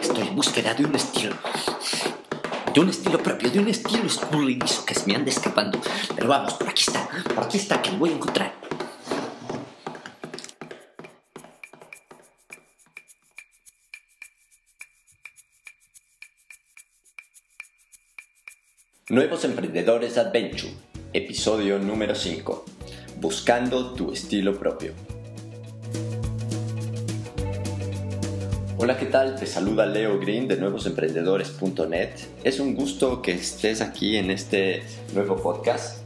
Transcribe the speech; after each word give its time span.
Estoy 0.00 0.28
en 0.28 0.36
búsqueda 0.36 0.72
de 0.74 0.84
un 0.84 0.94
estilo. 0.94 1.34
De 2.72 2.80
un 2.80 2.88
estilo 2.90 3.18
propio, 3.18 3.50
de 3.50 3.58
un 3.58 3.66
estilo 3.66 4.06
escurridizo 4.06 4.84
que 4.84 4.94
se 4.94 5.06
me 5.08 5.16
anda 5.16 5.30
escapando. 5.30 5.80
Pero 6.14 6.28
vamos, 6.28 6.54
por 6.54 6.68
aquí 6.68 6.84
está, 6.86 7.08
por 7.34 7.44
aquí 7.44 7.56
está 7.56 7.82
que 7.82 7.90
lo 7.90 7.98
voy 7.98 8.10
a 8.10 8.14
encontrar. 8.14 8.63
Nuevos 19.14 19.44
Emprendedores 19.44 20.18
Adventure, 20.18 20.72
episodio 21.12 21.78
número 21.78 22.16
5. 22.16 22.64
Buscando 23.20 23.94
tu 23.94 24.10
estilo 24.10 24.58
propio. 24.58 24.92
Hola, 28.76 28.98
¿qué 28.98 29.06
tal? 29.06 29.36
Te 29.36 29.46
saluda 29.46 29.86
Leo 29.86 30.18
Green 30.18 30.48
de 30.48 30.56
nuevosemprendedores.net. 30.56 32.10
Es 32.42 32.58
un 32.58 32.74
gusto 32.74 33.22
que 33.22 33.30
estés 33.30 33.82
aquí 33.82 34.16
en 34.16 34.32
este 34.32 34.82
nuevo 35.14 35.36
podcast 35.36 35.98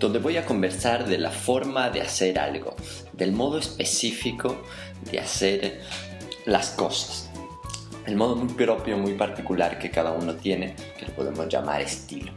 donde 0.00 0.18
voy 0.18 0.36
a 0.36 0.44
conversar 0.44 1.06
de 1.06 1.18
la 1.18 1.30
forma 1.30 1.90
de 1.90 2.00
hacer 2.00 2.40
algo, 2.40 2.74
del 3.12 3.30
modo 3.30 3.56
específico 3.56 4.64
de 5.12 5.20
hacer 5.20 5.80
las 6.44 6.70
cosas 6.70 7.25
el 8.06 8.16
modo 8.16 8.36
muy 8.36 8.52
propio, 8.54 8.96
muy 8.96 9.14
particular 9.14 9.78
que 9.78 9.90
cada 9.90 10.12
uno 10.12 10.34
tiene, 10.34 10.74
que 10.98 11.06
lo 11.06 11.12
podemos 11.12 11.48
llamar 11.48 11.80
estilo. 11.80 12.32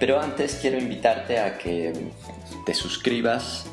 Pero 0.00 0.20
antes 0.20 0.58
quiero 0.60 0.78
invitarte 0.78 1.38
a 1.38 1.58
que 1.58 1.92
te 2.64 2.74
suscribas 2.74 3.66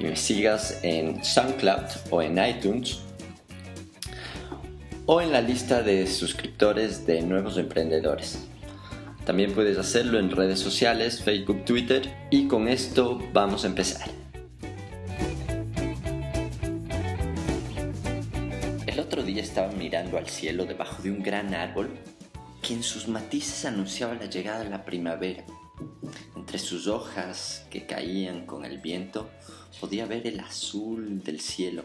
y 0.00 0.04
me 0.04 0.16
sigas 0.16 0.80
en 0.82 1.22
SoundCloud 1.22 1.84
o 2.10 2.22
en 2.22 2.38
iTunes 2.44 3.00
o 5.06 5.20
en 5.20 5.32
la 5.32 5.40
lista 5.40 5.82
de 5.82 6.06
suscriptores 6.06 7.06
de 7.06 7.22
nuevos 7.22 7.58
emprendedores. 7.58 8.46
También 9.26 9.52
puedes 9.52 9.78
hacerlo 9.78 10.18
en 10.18 10.30
redes 10.30 10.58
sociales, 10.58 11.22
Facebook, 11.22 11.64
Twitter 11.64 12.12
y 12.30 12.48
con 12.48 12.66
esto 12.66 13.20
vamos 13.32 13.64
a 13.64 13.68
empezar. 13.68 14.21
Mirando 19.92 20.16
al 20.16 20.26
cielo 20.26 20.64
debajo 20.64 21.02
de 21.02 21.10
un 21.10 21.22
gran 21.22 21.52
árbol 21.52 21.90
que 22.62 22.72
en 22.72 22.82
sus 22.82 23.08
matices 23.08 23.66
anunciaba 23.66 24.14
la 24.14 24.24
llegada 24.24 24.64
de 24.64 24.70
la 24.70 24.86
primavera. 24.86 25.44
Entre 26.34 26.58
sus 26.58 26.86
hojas 26.86 27.66
que 27.68 27.84
caían 27.84 28.46
con 28.46 28.64
el 28.64 28.78
viento 28.78 29.28
podía 29.82 30.06
ver 30.06 30.26
el 30.26 30.40
azul 30.40 31.22
del 31.22 31.40
cielo. 31.40 31.84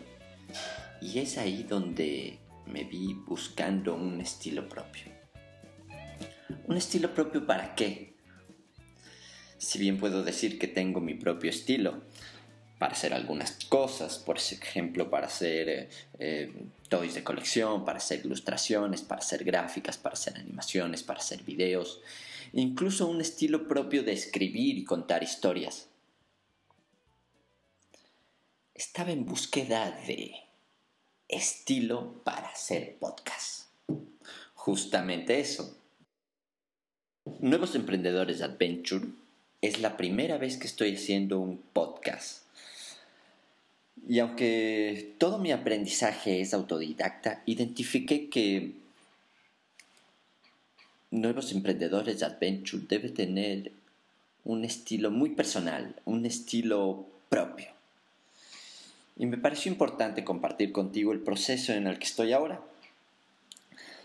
Y 1.02 1.20
es 1.20 1.38
ahí 1.38 1.64
donde 1.64 2.40
me 2.66 2.86
vi 2.86 3.14
buscando 3.14 3.94
un 3.96 4.22
estilo 4.22 4.70
propio. 4.70 5.12
¿Un 6.66 6.78
estilo 6.78 7.14
propio 7.14 7.46
para 7.46 7.76
qué? 7.76 8.16
Si 9.58 9.80
bien 9.80 9.98
puedo 9.98 10.24
decir 10.24 10.58
que 10.58 10.70
tengo 10.70 11.02
mi 11.02 11.16
propio 11.16 11.50
estilo, 11.50 12.04
para 12.78 12.94
hacer 12.94 13.14
algunas 13.14 13.52
cosas, 13.66 14.20
por 14.20 14.38
ejemplo, 14.38 15.10
para 15.10 15.28
hacer 15.28 15.70
eh, 15.70 15.90
eh, 16.20 16.54
toys 16.90 17.16
de 17.16 17.24
colección, 17.24 17.86
para 17.86 17.98
hacer 17.98 18.24
ilustraciones, 18.24 19.02
para 19.02 19.20
hacer 19.20 19.44
gráficas, 19.44 19.98
para 19.98 20.14
hacer 20.14 20.38
animaciones, 20.38 21.02
para 21.02 21.20
hacer 21.20 21.44
videos, 21.44 22.02
incluso 22.54 23.08
un 23.08 23.22
estilo 23.22 23.68
propio 23.68 24.04
de 24.04 24.14
escribir 24.14 24.78
y 24.78 24.84
contar 24.86 25.24
historias. 25.24 25.88
Estaba 28.76 29.12
en 29.12 29.26
búsqueda 29.26 29.90
de 30.06 30.36
estilo 31.28 32.22
para 32.24 32.50
hacer 32.50 32.98
podcast. 33.00 33.70
Justamente 34.54 35.40
eso. 35.40 35.76
Nuevos 37.40 37.74
Emprendedores 37.74 38.42
Adventure 38.44 39.08
es 39.62 39.82
la 39.82 39.98
primera 39.98 40.38
vez 40.38 40.58
que 40.58 40.68
estoy 40.68 40.96
haciendo 40.96 41.40
un 41.40 41.58
podcast 41.58 42.47
y 44.06 44.20
aunque 44.20 45.16
todo 45.18 45.38
mi 45.38 45.52
aprendizaje 45.52 46.42
es 46.42 46.54
autodidacta, 46.54 47.42
identifiqué 47.46 48.30
que 48.30 48.74
nuevos 51.12 51.52
emprendedores 51.52 52.20
de 52.20 52.26
Adventure 52.26 52.84
debe 52.88 53.10
tener 53.10 53.72
un 54.44 54.64
estilo 54.64 55.12
muy 55.12 55.32
personal, 55.32 55.96
un 56.06 56.26
estilo 56.26 57.06
propio. 57.30 57.68
Y 59.18 59.26
me 59.26 59.38
pareció 59.38 59.72
importante 59.72 60.24
compartir 60.24 60.72
contigo 60.72 61.12
el 61.12 61.20
proceso 61.20 61.74
en 61.74 61.88
el 61.88 61.98
que 61.98 62.06
estoy 62.06 62.34
ahora. 62.34 62.62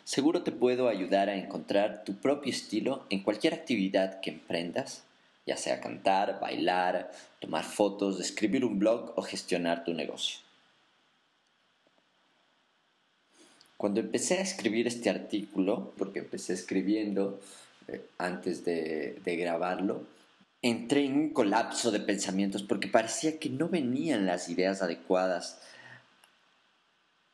Seguro 0.05 0.43
te 0.43 0.51
puedo 0.51 0.89
ayudar 0.89 1.29
a 1.29 1.37
encontrar 1.37 2.03
tu 2.05 2.15
propio 2.15 2.51
estilo 2.51 3.07
en 3.11 3.23
cualquier 3.23 3.55
actividad 3.55 4.21
que 4.21 4.31
emprendas 4.31 5.05
ya 5.47 5.57
sea 5.57 5.81
cantar, 5.81 6.39
bailar, 6.41 7.11
tomar 7.41 7.65
fotos, 7.65 8.21
escribir 8.21 8.65
un 8.65 8.79
blog 8.79 9.13
o 9.17 9.23
gestionar 9.23 9.85
tu 9.85 9.93
negocio. 9.93 10.41
Cuando 13.77 14.01
empecé 14.01 14.39
a 14.39 14.43
escribir 14.43 14.87
este 14.87 15.11
artículo, 15.11 15.93
porque 15.99 16.21
empecé 16.21 16.53
escribiendo 16.53 17.41
eh, 17.89 18.05
antes 18.19 18.65
de, 18.65 19.21
de 19.25 19.37
grabarlo, 19.37 20.05
entré 20.63 21.05
en 21.05 21.17
un 21.17 21.31
colapso 21.31 21.91
de 21.91 21.99
pensamientos 21.99 22.63
porque 22.63 22.87
parecía 22.87 23.41
que 23.41 23.51
no 23.51 23.69
venían 23.69 24.27
las 24.27 24.49
ideas 24.49 24.83
adecuadas 24.83 25.61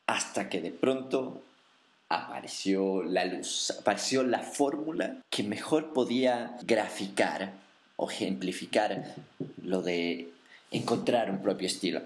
hasta 0.07 0.49
que 0.49 0.59
de 0.59 0.71
pronto 0.71 1.43
apareció 2.09 3.03
la 3.03 3.25
luz, 3.25 3.71
apareció 3.79 4.23
la 4.23 4.39
fórmula 4.39 5.21
que 5.29 5.43
mejor 5.43 5.93
podía 5.93 6.57
graficar 6.63 7.53
o 8.01 8.09
ejemplificar 8.09 9.13
lo 9.63 9.81
de 9.81 10.29
encontrar 10.71 11.29
un 11.29 11.41
propio 11.41 11.67
estilo. 11.67 12.01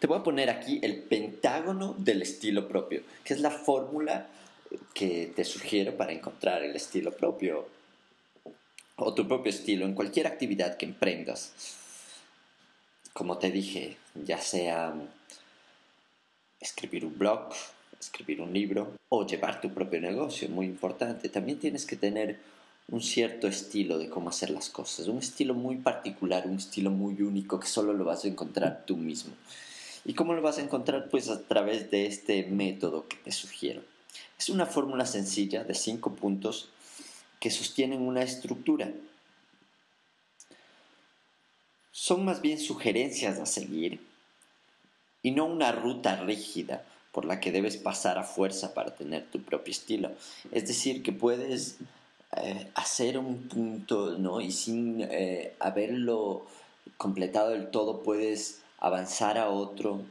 Te 0.00 0.08
voy 0.08 0.18
a 0.18 0.24
poner 0.24 0.50
aquí 0.50 0.80
el 0.82 0.98
pentágono 0.98 1.94
del 1.96 2.22
estilo 2.22 2.66
propio, 2.66 3.02
que 3.22 3.34
es 3.34 3.40
la 3.40 3.52
fórmula 3.52 4.26
que 4.92 5.32
te 5.36 5.44
sugiero 5.44 5.96
para 5.96 6.12
encontrar 6.12 6.64
el 6.64 6.74
estilo 6.74 7.12
propio 7.12 7.68
o 8.96 9.14
tu 9.14 9.28
propio 9.28 9.50
estilo 9.50 9.86
en 9.86 9.94
cualquier 9.94 10.26
actividad 10.26 10.76
que 10.76 10.86
emprendas. 10.86 11.52
Como 13.12 13.38
te 13.38 13.52
dije, 13.52 13.96
ya 14.16 14.40
sea 14.40 14.94
escribir 16.58 17.04
un 17.04 17.16
blog, 17.16 17.50
escribir 18.00 18.40
un 18.40 18.52
libro 18.52 18.94
o 19.10 19.24
llevar 19.24 19.60
tu 19.60 19.72
propio 19.72 20.00
negocio, 20.00 20.48
muy 20.48 20.66
importante. 20.66 21.28
También 21.28 21.60
tienes 21.60 21.86
que 21.86 21.94
tener 21.94 22.40
un 22.90 23.02
cierto 23.02 23.48
estilo 23.48 23.98
de 23.98 24.08
cómo 24.08 24.30
hacer 24.30 24.50
las 24.50 24.70
cosas, 24.70 25.08
un 25.08 25.18
estilo 25.18 25.54
muy 25.54 25.76
particular, 25.76 26.46
un 26.46 26.56
estilo 26.56 26.90
muy 26.90 27.20
único 27.20 27.60
que 27.60 27.68
solo 27.68 27.92
lo 27.92 28.04
vas 28.04 28.24
a 28.24 28.28
encontrar 28.28 28.84
tú 28.86 28.96
mismo. 28.96 29.34
¿Y 30.04 30.14
cómo 30.14 30.32
lo 30.32 30.40
vas 30.40 30.58
a 30.58 30.62
encontrar? 30.62 31.10
Pues 31.10 31.28
a 31.28 31.42
través 31.42 31.90
de 31.90 32.06
este 32.06 32.44
método 32.44 33.06
que 33.06 33.16
te 33.16 33.30
sugiero. 33.30 33.82
Es 34.38 34.48
una 34.48 34.64
fórmula 34.64 35.04
sencilla 35.04 35.64
de 35.64 35.74
cinco 35.74 36.14
puntos 36.14 36.70
que 37.40 37.50
sostienen 37.50 38.00
una 38.00 38.22
estructura. 38.22 38.90
Son 41.92 42.24
más 42.24 42.40
bien 42.40 42.58
sugerencias 42.58 43.38
a 43.38 43.44
seguir 43.44 44.00
y 45.22 45.32
no 45.32 45.44
una 45.44 45.72
ruta 45.72 46.16
rígida 46.16 46.86
por 47.12 47.26
la 47.26 47.40
que 47.40 47.52
debes 47.52 47.76
pasar 47.76 48.16
a 48.16 48.24
fuerza 48.24 48.72
para 48.72 48.94
tener 48.94 49.26
tu 49.30 49.42
propio 49.42 49.72
estilo. 49.72 50.12
Es 50.52 50.66
decir, 50.68 51.02
que 51.02 51.12
puedes 51.12 51.78
eh, 52.36 52.70
hacer 52.74 53.18
un 53.18 53.48
punto, 53.48 54.18
¿no? 54.18 54.40
Y 54.40 54.52
sin 54.52 55.00
eh, 55.00 55.54
haberlo 55.60 56.46
completado 56.96 57.50
del 57.50 57.70
todo, 57.70 58.02
puedes 58.02 58.60
avanzar 58.78 59.38
a 59.38 59.50
otro 59.50 60.02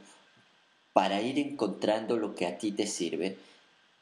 para 0.93 1.21
ir 1.21 1.37
encontrando 1.37 2.17
lo 2.17 2.33
que 2.35 2.47
a 2.47 2.57
ti 2.57 2.71
te 2.71 2.87
sirve 2.87 3.37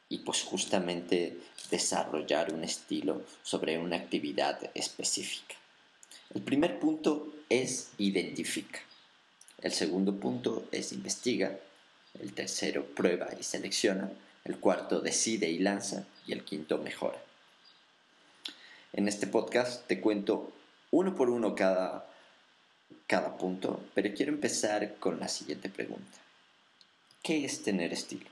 y 0.08 0.20
pues 0.20 0.44
justamente 0.44 1.38
desarrollar 1.70 2.54
un 2.54 2.64
estilo 2.64 3.24
sobre 3.44 3.78
una 3.78 3.98
actividad 3.98 4.72
específica. 4.74 5.56
El 6.34 6.42
primer 6.42 6.80
punto 6.80 7.34
es 7.50 7.90
identifica. 7.98 8.80
El 9.62 9.72
segundo 9.72 10.16
punto 10.16 10.68
es 10.72 10.92
investiga. 10.94 11.58
El 12.20 12.34
tercero 12.34 12.86
prueba 12.86 13.28
y 13.40 13.44
selecciona. 13.44 14.12
El 14.44 14.58
cuarto 14.60 15.02
decide 15.02 15.50
y 15.50 15.60
lanza. 15.60 16.06
Y 16.28 16.34
el 16.34 16.44
quinto 16.44 16.78
mejora. 16.78 17.25
En 18.96 19.10
este 19.10 19.28
podcast 19.28 19.86
te 19.88 20.00
cuento 20.00 20.54
uno 20.90 21.16
por 21.16 21.30
uno 21.30 21.54
cada, 21.54 22.10
cada 23.08 23.36
punto, 23.36 23.84
pero 23.94 24.16
quiero 24.16 24.32
empezar 24.32 24.96
con 25.00 25.20
la 25.20 25.28
siguiente 25.28 25.68
pregunta. 25.68 26.18
¿Qué 27.22 27.44
es 27.44 27.62
tener 27.62 27.92
estilo? 27.92 28.30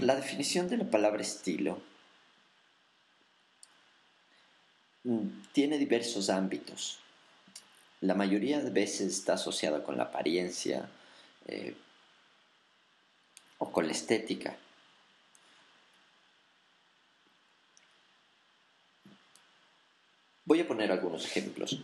La 0.00 0.16
definición 0.16 0.68
de 0.68 0.78
la 0.78 0.90
palabra 0.90 1.22
estilo 1.22 1.80
mm, 5.04 5.28
tiene 5.52 5.78
diversos 5.78 6.28
ámbitos. 6.28 6.98
La 8.00 8.16
mayoría 8.16 8.60
de 8.60 8.70
veces 8.70 9.12
está 9.12 9.34
asociada 9.34 9.84
con 9.84 9.96
la 9.96 10.04
apariencia 10.04 10.90
eh, 11.46 11.76
o 13.58 13.70
con 13.70 13.86
la 13.86 13.92
estética. 13.92 14.56
Voy 20.44 20.60
a 20.60 20.66
poner 20.66 20.90
algunos 20.90 21.24
ejemplos. 21.24 21.78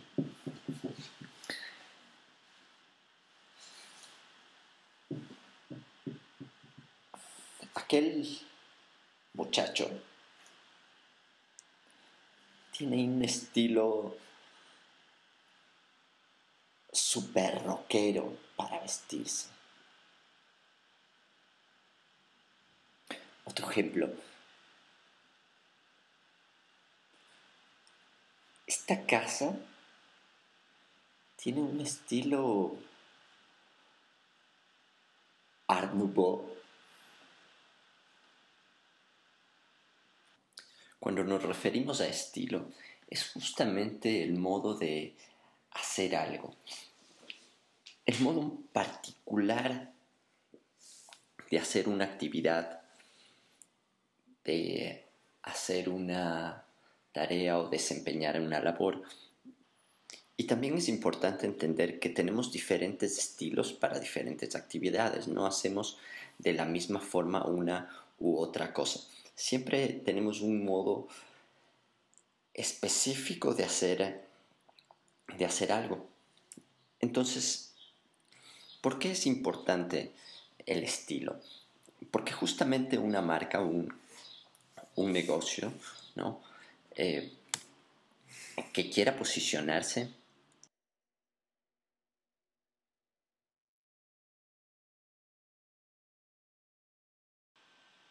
Aquel 7.73 8.39
muchacho 9.33 9.89
tiene 12.71 13.05
un 13.05 13.23
estilo 13.23 14.17
super 16.91 17.63
rockero 17.63 18.37
para 18.55 18.81
vestirse. 18.81 19.47
Otro 23.45 23.69
ejemplo. 23.69 24.09
Esta 28.67 29.05
casa 29.05 29.57
tiene 31.37 31.61
un 31.61 31.79
estilo 31.79 32.75
Art 35.67 35.93
Nouveau. 35.93 36.53
Cuando 40.99 41.23
nos 41.23 41.43
referimos 41.43 42.01
a 42.01 42.07
estilo, 42.07 42.69
es 43.09 43.31
justamente 43.31 44.21
el 44.21 44.33
modo 44.33 44.73
de 44.73 45.15
hacer 45.71 46.17
algo. 46.17 46.53
El 48.05 48.19
modo 48.19 48.51
particular 48.73 49.93
de 51.49 51.57
hacer 51.57 51.87
una 51.87 52.03
actividad, 52.03 52.81
de 54.43 55.05
hacer 55.43 55.87
una 55.87 56.66
tarea 57.17 57.57
o 57.57 57.67
desempeñar 57.67 58.39
una 58.39 58.59
labor. 58.59 59.01
Y 60.37 60.43
también 60.43 60.77
es 60.77 60.87
importante 60.87 61.47
entender 61.47 61.99
que 61.99 62.09
tenemos 62.09 62.51
diferentes 62.51 63.17
estilos 63.17 63.73
para 63.73 63.99
diferentes 63.99 64.55
actividades, 64.55 65.27
no 65.27 65.47
hacemos 65.47 65.97
de 66.37 66.53
la 66.53 66.65
misma 66.65 66.99
forma 66.99 67.43
una 67.43 67.89
u 68.19 68.37
otra 68.37 68.71
cosa. 68.71 68.99
Siempre 69.33 69.87
tenemos 70.05 70.41
un 70.41 70.63
modo 70.63 71.07
específico 72.53 73.55
de 73.55 73.63
hacer, 73.63 74.27
de 75.39 75.45
hacer 75.45 75.71
algo. 75.71 76.05
Entonces, 76.99 77.73
¿por 78.81 78.99
qué 78.99 79.11
es 79.11 79.25
importante 79.25 80.11
el 80.67 80.83
estilo? 80.83 81.39
Porque 82.11 82.31
justamente 82.31 82.99
una 82.99 83.21
marca, 83.21 83.59
un, 83.59 83.91
un 84.95 85.11
negocio, 85.11 85.73
¿no? 86.15 86.46
Eh, 86.99 87.31
que 88.73 88.89
quiera 88.89 89.15
posicionarse 89.15 90.09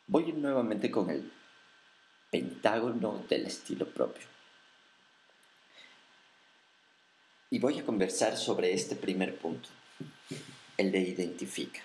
Voy 0.08 0.32
nuevamente 0.32 0.88
con 0.88 1.10
el 1.10 1.32
pentágono 2.30 3.24
del 3.28 3.46
estilo 3.46 3.92
propio. 3.92 4.24
Y 7.50 7.58
voy 7.58 7.80
a 7.80 7.84
conversar 7.84 8.36
sobre 8.36 8.72
este 8.72 8.94
primer 8.94 9.36
punto, 9.36 9.68
el 10.76 10.92
de 10.92 11.00
identifica. 11.00 11.80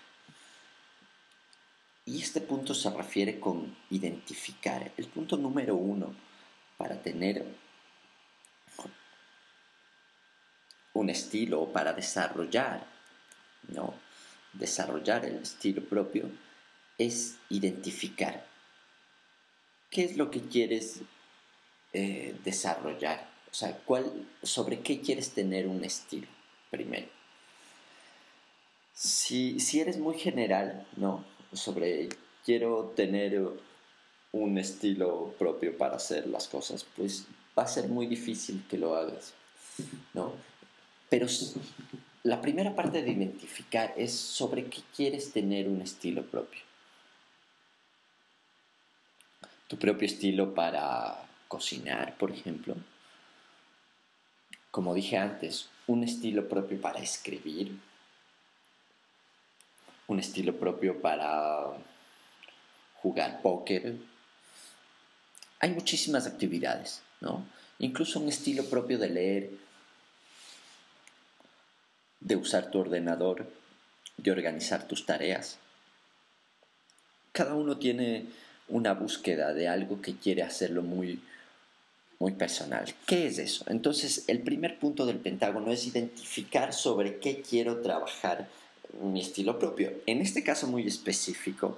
Y 2.06 2.22
este 2.22 2.42
punto 2.42 2.76
se 2.76 2.92
refiere 2.92 3.40
con 3.40 3.76
identificar. 3.90 4.92
El 4.98 5.08
punto 5.08 5.36
número 5.36 5.76
uno 5.76 6.14
para 6.82 7.02
tener 7.02 7.46
un 10.94 11.10
estilo 11.10 11.62
o 11.62 11.72
para 11.72 11.94
desarrollar, 11.94 12.86
¿no? 13.68 13.94
Desarrollar 14.54 15.26
el 15.26 15.38
estilo 15.38 15.84
propio 15.84 16.30
es 16.98 17.38
identificar 17.50 18.46
qué 19.92 20.06
es 20.06 20.18
lo 20.18 20.32
que 20.32 20.42
quieres 20.42 21.02
eh, 21.94 22.36
desarrollar. 22.44 23.30
O 23.52 23.54
sea, 23.54 23.78
¿cuál, 23.86 24.28
sobre 24.42 24.80
qué 24.80 25.02
quieres 25.02 25.34
tener 25.34 25.68
un 25.68 25.84
estilo 25.84 26.28
primero. 26.72 27.08
Si, 28.94 29.60
si 29.60 29.82
eres 29.82 30.00
muy 30.00 30.18
general, 30.18 30.88
¿no? 30.96 31.24
Sobre 31.54 32.10
quiero 32.44 32.94
tener 32.96 33.40
un 34.32 34.58
estilo 34.58 35.34
propio 35.38 35.78
para 35.78 35.98
hacer 35.98 36.28
las 36.28 36.48
cosas, 36.48 36.86
pues 36.96 37.26
va 37.58 37.64
a 37.64 37.68
ser 37.68 37.88
muy 37.88 38.08
difícil 38.08 38.64
que 38.70 38.78
lo 38.78 38.96
hagas, 38.96 39.34
¿no? 40.14 40.34
Pero 41.10 41.28
la 42.24 42.42
primera 42.42 42.76
parte 42.76 43.02
de 43.02 43.12
identificar 43.12 43.94
es 43.98 44.14
sobre 44.14 44.66
qué 44.66 44.82
quieres 44.96 45.32
tener 45.32 45.68
un 45.68 45.82
estilo 45.82 46.24
propio 46.24 46.62
tu 49.72 49.78
propio 49.78 50.06
estilo 50.06 50.54
para 50.54 51.16
cocinar, 51.48 52.18
por 52.18 52.30
ejemplo. 52.30 52.76
Como 54.70 54.94
dije 54.94 55.18
antes, 55.18 55.70
un 55.88 56.04
estilo 56.04 56.50
propio 56.50 56.82
para 56.82 57.00
escribir, 57.00 57.80
un 60.08 60.20
estilo 60.20 60.58
propio 60.58 61.02
para 61.02 61.68
jugar 62.96 63.42
póker. 63.42 63.96
Hay 65.62 65.72
muchísimas 65.72 66.28
actividades, 66.28 67.02
¿no? 67.22 67.46
Incluso 67.80 68.20
un 68.20 68.30
estilo 68.30 68.66
propio 68.66 68.98
de 68.98 69.10
leer, 69.10 69.50
de 72.20 72.36
usar 72.36 72.72
tu 72.72 72.80
ordenador, 72.80 73.48
de 74.18 74.32
organizar 74.32 74.88
tus 74.88 75.06
tareas. 75.06 75.58
Cada 77.32 77.56
uno 77.56 77.78
tiene 77.78 78.26
una 78.68 78.94
búsqueda 78.94 79.54
de 79.54 79.68
algo 79.68 80.02
que 80.02 80.16
quiere 80.16 80.44
hacerlo 80.44 80.82
muy, 80.82 81.22
muy 82.20 82.32
personal. 82.34 82.94
¿Qué 83.06 83.28
es 83.28 83.38
eso? 83.38 83.66
Entonces, 83.68 84.26
el 84.28 84.42
primer 84.42 84.80
punto 84.80 85.06
del 85.06 85.18
Pentágono 85.18 85.72
es 85.72 85.86
identificar 85.86 86.74
sobre 86.74 87.20
qué 87.20 87.42
quiero 87.42 87.82
trabajar 87.82 88.48
mi 89.02 89.22
estilo 89.22 89.58
propio. 89.60 89.94
En 90.06 90.22
este 90.22 90.44
caso 90.44 90.68
muy 90.68 90.88
específico 90.88 91.78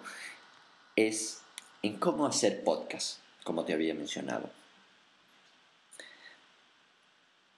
es 0.96 1.42
en 1.82 1.98
cómo 1.98 2.26
hacer 2.26 2.64
podcast, 2.64 3.20
como 3.44 3.66
te 3.66 3.74
había 3.74 3.94
mencionado. 3.94 4.50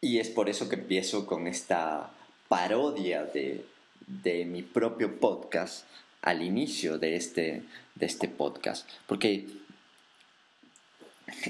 Y 0.02 0.20
es 0.20 0.30
por 0.30 0.50
eso 0.50 0.70
que 0.70 0.76
empiezo 0.76 1.26
con 1.26 1.48
esta 1.48 2.12
parodia 2.48 3.24
de, 3.24 3.66
de 4.08 4.46
mi 4.46 4.62
propio 4.62 5.20
podcast 5.20 5.86
al 6.22 6.42
inicio 6.42 6.98
de 6.98 7.16
este, 7.16 7.64
de 7.96 8.06
este 8.06 8.28
podcast, 8.28 8.90
porque 9.08 9.48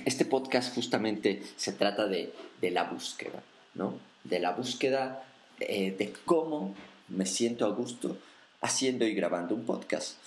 este 0.05 0.25
podcast 0.25 0.73
justamente 0.73 1.41
se 1.55 1.71
trata 1.71 2.07
de, 2.07 2.33
la 2.61 2.83
búsqueda, 2.83 3.43
¿no? 3.73 3.99
De 4.23 4.39
la 4.39 4.51
búsqueda 4.51 5.23
eh, 5.59 5.95
de 5.97 6.13
cómo 6.25 6.75
me 7.07 7.25
siento 7.25 7.65
a 7.65 7.69
gusto 7.69 8.17
haciendo 8.61 9.05
y 9.05 9.13
grabando 9.13 9.53
un 9.53 9.65
podcast. 9.65 10.17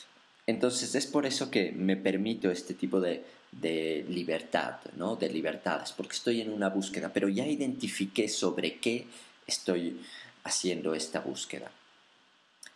Entonces 0.47 0.95
es 0.95 1.07
por 1.07 1.27
eso 1.27 1.51
que 1.51 1.73
me 1.73 1.97
permito 1.97 2.51
este 2.51 2.75
tipo 2.75 3.01
de, 3.01 3.25
de 3.53 4.05
libertad, 4.09 4.81
¿no? 4.97 5.17
De 5.17 5.29
libertades, 5.29 5.93
porque 5.93 6.15
estoy 6.15 6.41
en 6.41 6.53
una 6.53 6.69
búsqueda, 6.69 7.13
pero 7.13 7.29
ya 7.29 7.47
identifiqué 7.47 8.29
sobre 8.29 8.79
qué 8.79 9.07
estoy 9.47 10.01
haciendo 10.45 10.95
esta 10.95 11.21
búsqueda. 11.21 11.71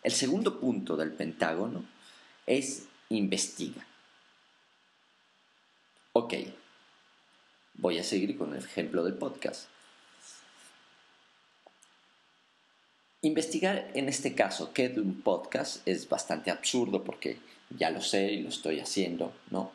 El 0.01 0.11
segundo 0.11 0.59
punto 0.59 0.97
del 0.97 1.11
Pentágono 1.11 1.85
es 2.45 2.87
investiga. 3.09 3.85
Ok, 6.13 6.33
voy 7.75 7.97
a 7.97 8.03
seguir 8.03 8.37
con 8.37 8.53
el 8.53 8.63
ejemplo 8.63 9.03
del 9.03 9.15
podcast. 9.15 9.67
Investigar 13.21 13.89
en 13.93 14.09
este 14.09 14.35
caso 14.35 14.73
qué 14.73 14.89
de 14.89 14.99
un 14.99 15.21
podcast 15.21 15.87
es 15.87 16.09
bastante 16.09 16.51
absurdo 16.51 17.03
porque 17.05 17.37
ya 17.69 17.89
lo 17.89 18.01
sé 18.01 18.33
y 18.33 18.41
lo 18.41 18.49
estoy 18.49 18.81
haciendo, 18.81 19.33
¿no? 19.49 19.71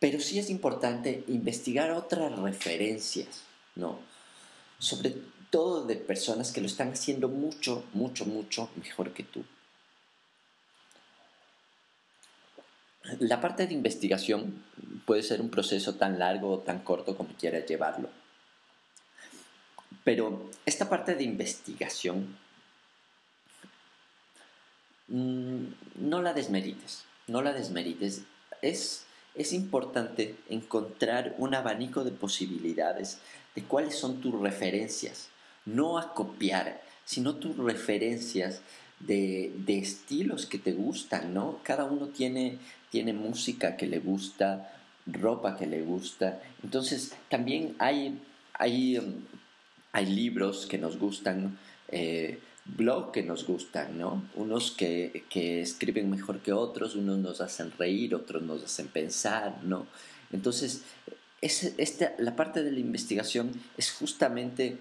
Pero 0.00 0.18
sí 0.18 0.38
es 0.38 0.50
importante 0.50 1.24
investigar 1.28 1.92
otras 1.92 2.36
referencias, 2.38 3.42
¿no? 3.76 4.00
Sobre 4.78 5.14
todo 5.50 5.86
de 5.86 5.96
personas 5.96 6.52
que 6.52 6.60
lo 6.60 6.66
están 6.66 6.92
haciendo 6.92 7.28
mucho, 7.28 7.84
mucho, 7.92 8.24
mucho 8.24 8.70
mejor 8.76 9.12
que 9.12 9.22
tú. 9.22 9.44
La 13.18 13.40
parte 13.40 13.66
de 13.66 13.74
investigación 13.74 14.62
puede 15.04 15.22
ser 15.22 15.40
un 15.40 15.50
proceso 15.50 15.94
tan 15.94 16.18
largo 16.18 16.52
o 16.52 16.58
tan 16.60 16.80
corto 16.80 17.16
como 17.16 17.34
quieras 17.34 17.66
llevarlo. 17.66 18.08
Pero 20.04 20.50
esta 20.66 20.88
parte 20.88 21.14
de 21.14 21.24
investigación 21.24 22.36
mm, 25.08 25.64
no 25.96 26.22
la 26.22 26.32
desmerites, 26.32 27.04
no 27.26 27.42
la 27.42 27.52
desmerites. 27.52 28.22
Es, 28.62 29.06
es 29.40 29.52
importante 29.54 30.36
encontrar 30.50 31.34
un 31.38 31.54
abanico 31.54 32.04
de 32.04 32.10
posibilidades 32.10 33.18
de 33.54 33.62
cuáles 33.62 33.96
son 33.96 34.20
tus 34.20 34.38
referencias, 34.38 35.28
no 35.64 35.98
a 35.98 36.12
copiar, 36.12 36.82
sino 37.04 37.36
tus 37.36 37.56
referencias 37.56 38.60
de, 39.00 39.52
de, 39.56 39.78
estilos 39.78 40.44
que 40.44 40.58
te 40.58 40.72
gustan, 40.72 41.32
¿no? 41.32 41.58
Cada 41.62 41.84
uno 41.84 42.08
tiene, 42.08 42.58
tiene 42.90 43.14
música 43.14 43.76
que 43.76 43.86
le 43.86 43.98
gusta, 43.98 44.72
ropa 45.06 45.56
que 45.56 45.66
le 45.66 45.80
gusta. 45.80 46.40
Entonces, 46.62 47.14
también 47.30 47.74
hay, 47.78 48.20
hay, 48.52 49.00
hay 49.92 50.06
libros 50.06 50.66
que 50.66 50.76
nos 50.76 50.98
gustan, 50.98 51.58
eh, 51.88 52.38
blogs 52.64 53.12
que 53.12 53.22
nos 53.22 53.46
gustan, 53.46 53.98
¿no? 53.98 54.22
Unos 54.34 54.70
que, 54.70 55.24
que, 55.28 55.60
escriben 55.60 56.10
mejor 56.10 56.40
que 56.40 56.52
otros, 56.52 56.94
unos 56.94 57.18
nos 57.18 57.40
hacen 57.40 57.72
reír, 57.78 58.14
otros 58.14 58.42
nos 58.42 58.62
hacen 58.62 58.88
pensar, 58.88 59.62
¿no? 59.64 59.86
Entonces, 60.32 60.84
es, 61.40 61.74
esta, 61.78 62.12
la 62.18 62.36
parte 62.36 62.62
de 62.62 62.72
la 62.72 62.80
investigación 62.80 63.52
es 63.76 63.92
justamente 63.92 64.78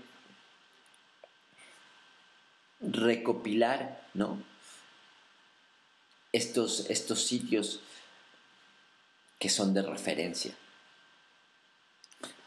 recopilar, 2.81 4.07
¿no? 4.13 4.41
Estos, 6.31 6.89
estos 6.89 7.25
sitios 7.25 7.81
que 9.39 9.49
son 9.49 9.73
de 9.73 9.81
referencia. 9.81 10.53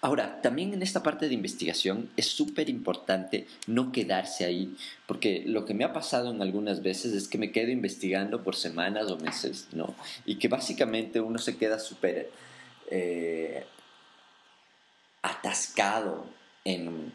Ahora, 0.05 0.43
también 0.43 0.75
en 0.75 0.83
esta 0.83 1.05
parte 1.05 1.29
de 1.29 1.35
investigación 1.35 2.11
es 2.17 2.27
súper 2.27 2.69
importante 2.69 3.47
no 3.69 3.93
quedarse 3.93 4.45
ahí, 4.45 4.77
porque 5.07 5.45
lo 5.47 5.65
que 5.65 5.75
me 5.75 5.85
ha 5.85 5.93
pasado 5.93 6.33
en 6.33 6.43
algunas 6.43 6.83
veces 6.83 7.13
es 7.13 7.29
que 7.29 7.39
me 7.39 7.53
quedo 7.53 7.71
investigando 7.71 8.43
por 8.43 8.57
semanas 8.57 9.13
o 9.13 9.17
meses, 9.17 9.69
¿no? 9.71 9.95
Y 10.27 10.41
que 10.41 10.49
básicamente 10.49 11.21
uno 11.21 11.39
se 11.39 11.57
queda 11.57 11.79
súper 11.79 12.33
eh, 12.91 13.65
atascado 15.23 16.27
en, 16.65 17.13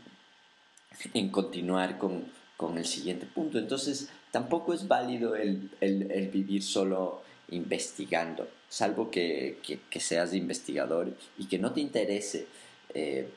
en 1.14 1.30
continuar 1.30 1.98
con, 1.98 2.32
con, 2.56 2.78
el 2.78 2.86
siguiente 2.86 3.26
punto. 3.26 3.60
Entonces, 3.60 4.10
tampoco 4.32 4.74
es 4.74 4.88
válido 4.88 5.36
el, 5.36 5.70
el, 5.82 6.30
vivir 6.30 6.64
solo 6.64 7.22
investigando, 7.50 8.48
salvo 8.70 9.12
que, 9.12 9.60
que, 9.90 10.00
seas 10.00 10.34
investigador 10.34 11.14
y 11.38 11.48
que 11.48 11.60
no 11.60 11.74
te 11.74 11.82
interese 11.82 12.48
eh, 12.94 13.30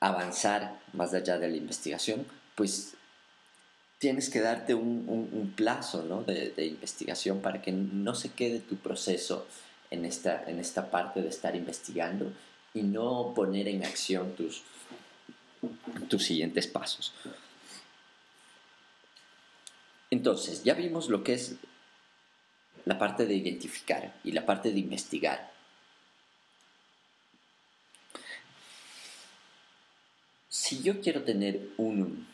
avanzar 0.00 0.80
más 0.92 1.14
allá 1.14 1.38
de 1.38 1.48
la 1.48 1.56
investigación, 1.56 2.26
pues 2.54 2.94
tienes 3.98 4.28
que 4.28 4.40
darte 4.40 4.74
un, 4.74 5.54
plazo 5.56 6.02
¿no? 6.02 6.22
de, 6.22 6.50
de, 6.50 6.66
investigación 6.66 7.40
para 7.40 7.62
que 7.62 7.72
no 7.72 8.14
se 8.14 8.32
quede 8.32 8.58
tu 8.60 8.76
proceso 8.76 9.46
en 9.90 10.04
esta, 10.04 10.44
en 10.46 10.58
esta 10.58 10.90
parte 10.90 11.22
de 11.22 11.28
estar 11.28 11.56
investigando 11.56 12.32
y 12.74 12.82
no 12.82 13.32
poner 13.34 13.68
en 13.68 13.84
acción 13.84 14.34
tus, 14.34 14.62
tus 16.08 16.24
siguientes 16.24 16.66
pasos. 16.66 17.14
Entonces, 20.10 20.64
ya 20.64 20.74
vimos 20.74 21.08
lo 21.08 21.24
que 21.24 21.34
es 21.34 21.56
la 22.84 22.98
parte 22.98 23.26
de 23.26 23.34
identificar 23.34 24.14
y 24.22 24.32
la 24.32 24.44
parte 24.44 24.70
de 24.70 24.80
investigar. 24.80 25.53
Si 30.54 30.84
yo 30.84 31.00
quiero 31.00 31.24
tener 31.24 31.70
un, 31.78 32.28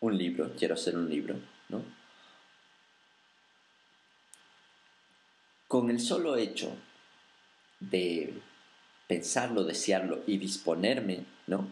un 0.00 0.18
libro, 0.18 0.52
quiero 0.54 0.74
hacer 0.74 0.94
un 0.94 1.08
libro, 1.08 1.36
¿no? 1.70 1.82
Con 5.66 5.88
el 5.88 5.98
solo 5.98 6.36
hecho 6.36 6.76
de 7.80 8.34
pensarlo, 9.06 9.64
desearlo 9.64 10.22
y 10.26 10.36
disponerme, 10.36 11.24
¿no? 11.46 11.66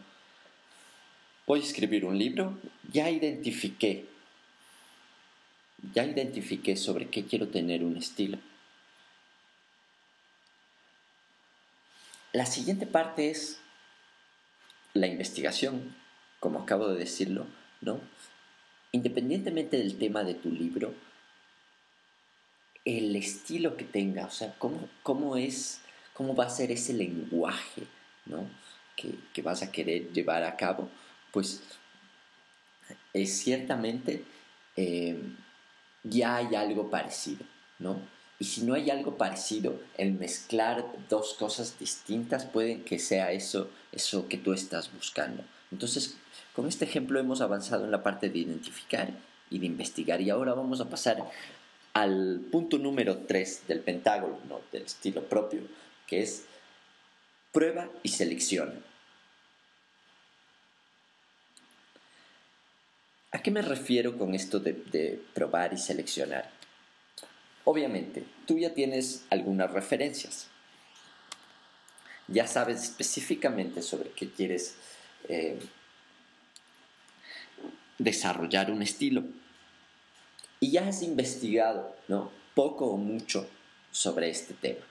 voy 1.47 1.61
a 1.61 1.63
escribir 1.63 2.07
un 2.07 2.19
libro, 2.19 2.59
ya 2.91 3.11
identifiqué, 3.11 4.07
ya 5.93 6.07
identifiqué 6.07 6.75
sobre 6.75 7.11
qué 7.11 7.27
quiero 7.27 7.49
tener 7.49 7.85
un 7.85 7.99
estilo. 7.99 8.39
La 12.33 12.47
siguiente 12.47 12.87
parte 12.87 13.31
es 13.31 13.61
la 14.97 15.07
investigación, 15.07 15.95
como 16.41 16.61
acabo 16.61 16.89
de 16.89 16.99
decirlo, 16.99 17.47
¿no? 17.81 18.01
Independientemente 18.93 19.77
del 19.77 19.99
tema 19.99 20.25
de 20.25 20.35
tu 20.35 20.51
libro, 20.51 20.95
el 22.85 23.17
estilo 23.17 23.77
que 23.77 23.85
tenga, 23.85 24.27
o 24.27 24.31
sea, 24.31 24.55
cómo, 24.59 24.89
cómo 25.03 25.37
es, 25.37 25.81
cómo 26.15 26.35
va 26.35 26.45
a 26.47 26.51
ser 26.51 26.71
ese 26.71 26.93
lenguaje, 26.93 27.83
¿no? 28.27 28.49
Que, 28.97 29.15
que 29.33 29.43
vas 29.43 29.63
a 29.63 29.71
querer 29.71 30.13
llevar 30.13 30.43
a 30.45 30.57
cabo 30.57 30.89
pues 31.37 31.61
es 33.13 33.37
ciertamente 33.37 34.25
eh, 34.75 35.21
ya 36.03 36.37
hay 36.37 36.55
algo 36.55 36.89
parecido, 36.89 37.45
¿no? 37.79 38.01
Y 38.39 38.45
si 38.45 38.63
no 38.63 38.75
hay 38.75 38.91
algo 38.91 39.17
parecido, 39.17 39.81
el 39.97 40.13
mezclar 40.13 40.85
dos 41.09 41.35
cosas 41.35 41.79
distintas 41.79 42.45
puede 42.45 42.83
que 42.83 42.99
sea 42.99 43.33
eso, 43.33 43.71
eso 43.93 44.29
que 44.29 44.37
tú 44.37 44.53
estás 44.53 44.93
buscando. 44.93 45.43
Entonces, 45.73 46.17
con 46.55 46.69
este 46.69 46.85
ejemplo 46.85 47.19
hemos 47.19 47.41
avanzado 47.41 47.85
en 47.85 47.91
la 47.91 48.03
parte 48.03 48.29
de 48.29 48.39
identificar 48.39 49.11
y 49.51 49.59
de 49.59 49.67
investigar. 49.67 50.21
Y 50.21 50.31
ahora 50.31 50.55
vamos 50.55 50.81
a 50.81 50.89
pasar 50.89 51.31
al 51.95 52.41
punto 52.53 52.79
número 52.79 53.19
3 53.27 53.69
del 53.69 53.81
pentágono, 53.81 54.61
del 54.71 54.83
estilo 54.83 55.23
propio, 55.29 55.63
que 56.07 56.21
es 56.23 56.45
prueba 57.53 57.89
y 58.03 58.11
selección. 58.11 58.85
¿A 63.33 63.43
qué 63.43 63.51
me 63.51 63.63
refiero 63.63 64.17
con 64.17 64.35
esto 64.35 64.61
de, 64.61 65.21
probar 65.35 65.73
y 65.73 65.79
seleccionar? 65.79 66.51
Obviamente, 67.69 68.25
tú 68.47 68.59
ya 68.59 68.75
tienes 68.75 69.25
algunas 69.29 69.73
referencias. 69.73 70.47
Ya 72.29 72.47
sabes 72.47 72.85
específicamente 72.85 73.83
sobre 73.83 74.11
qué 74.11 74.31
quieres 74.31 74.77
eh, 75.29 75.59
desarrollar 77.99 78.71
un 78.71 78.83
estilo. 78.83 79.25
Y 80.61 80.71
ya 80.71 80.87
has 80.87 81.03
investigado, 81.03 81.97
¿no? 82.07 82.31
Poco 82.55 82.87
o 82.87 82.99
mucho 82.99 83.49
sobre 83.91 84.31
este 84.31 84.55
tema. 84.55 84.87